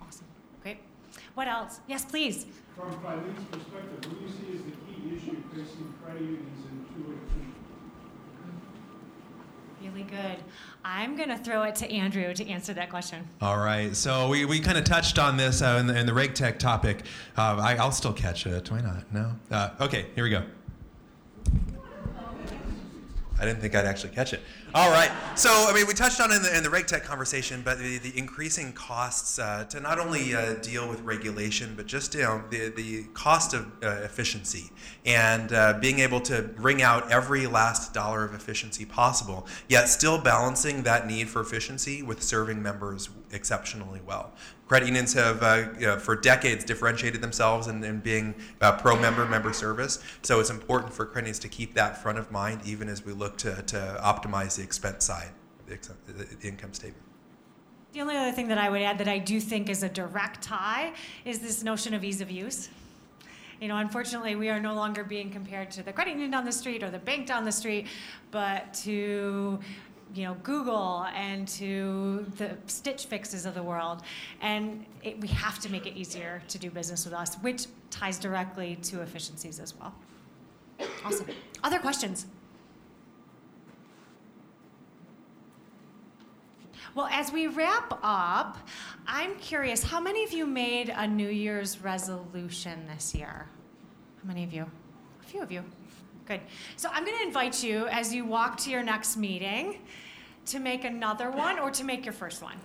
[0.00, 0.26] Awesome.
[0.62, 0.78] Great.
[1.34, 1.80] What else?
[1.86, 2.46] Yes, please.
[2.76, 7.04] From Filene's perspective, what do you see as the key issue facing credit unions in
[7.04, 7.51] 218?
[9.82, 10.36] Really good.
[10.84, 13.28] I'm going to throw it to Andrew to answer that question.
[13.40, 13.94] All right.
[13.96, 16.58] So we, we kind of touched on this uh, in, the, in the reg tech
[16.58, 17.04] topic.
[17.36, 18.70] Uh, I, I'll still catch it.
[18.70, 19.12] Why not?
[19.12, 19.32] No?
[19.50, 20.44] Uh, okay, here we go.
[23.42, 24.40] I didn't think I'd actually catch it.
[24.72, 25.10] All right.
[25.34, 28.16] So, I mean, we touched on in the, in the RegTech conversation, but the, the
[28.16, 32.68] increasing costs uh, to not only uh, deal with regulation, but just you know, the,
[32.68, 34.70] the cost of uh, efficiency
[35.04, 40.18] and uh, being able to wring out every last dollar of efficiency possible, yet still
[40.18, 44.32] balancing that need for efficiency with serving members exceptionally well.
[44.72, 49.26] Credit unions have, uh, you know, for decades, differentiated themselves in, in being uh, pro-member
[49.26, 50.02] member service.
[50.22, 53.12] So it's important for credit unions to keep that front of mind, even as we
[53.12, 55.28] look to, to optimize the expense side,
[55.66, 57.04] the, ex- the income statement.
[57.92, 60.40] The only other thing that I would add that I do think is a direct
[60.40, 60.94] tie
[61.26, 62.70] is this notion of ease of use.
[63.60, 66.50] You know, unfortunately, we are no longer being compared to the credit union down the
[66.50, 67.88] street or the bank down the street,
[68.30, 69.60] but to
[70.14, 74.02] you know Google and to the Stitch Fixes of the world,
[74.40, 78.18] and it, we have to make it easier to do business with us, which ties
[78.18, 79.94] directly to efficiencies as well.
[81.04, 81.26] Awesome.
[81.62, 82.26] Other questions?
[86.94, 88.58] Well, as we wrap up,
[89.06, 93.46] I'm curious how many of you made a New Year's resolution this year?
[94.22, 94.66] How many of you?
[95.22, 95.64] A few of you.
[96.32, 96.40] Good.
[96.76, 99.80] So I'm going to invite you as you walk to your next meeting
[100.46, 102.56] to make another one or to make your first one.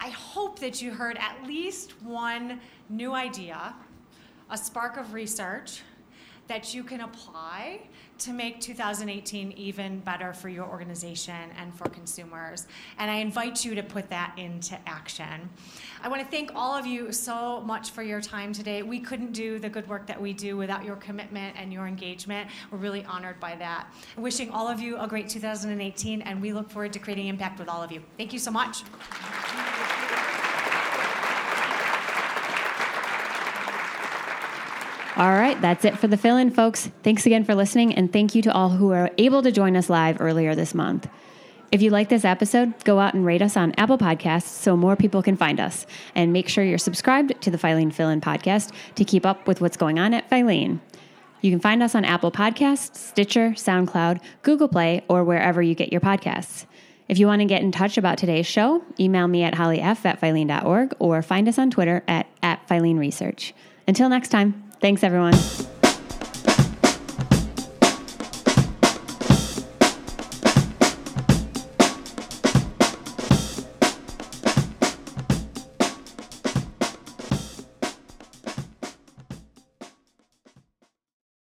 [0.00, 3.72] I hope that you heard at least one new idea,
[4.50, 5.82] a spark of research
[6.46, 7.80] that you can apply
[8.16, 12.66] to make 2018 even better for your organization and for consumers.
[12.98, 15.48] And I invite you to put that into action.
[16.02, 18.82] I want to thank all of you so much for your time today.
[18.82, 22.48] We couldn't do the good work that we do without your commitment and your engagement.
[22.70, 23.88] We're really honored by that.
[24.16, 27.68] Wishing all of you a great 2018, and we look forward to creating impact with
[27.68, 28.02] all of you.
[28.16, 28.82] Thank you so much.
[35.16, 36.90] All right, that's it for the fill in, folks.
[37.04, 39.88] Thanks again for listening, and thank you to all who were able to join us
[39.88, 41.08] live earlier this month.
[41.70, 44.96] If you like this episode, go out and rate us on Apple Podcasts so more
[44.96, 45.86] people can find us.
[46.16, 49.60] And make sure you're subscribed to the Filene Fill In podcast to keep up with
[49.60, 50.80] what's going on at Filene.
[51.42, 55.92] You can find us on Apple Podcasts, Stitcher, SoundCloud, Google Play, or wherever you get
[55.92, 56.66] your podcasts.
[57.08, 60.20] If you want to get in touch about today's show, email me at hollyf at
[60.20, 63.52] filene.org or find us on Twitter at, at Filene Research.
[63.86, 65.32] Until next time, thanks everyone.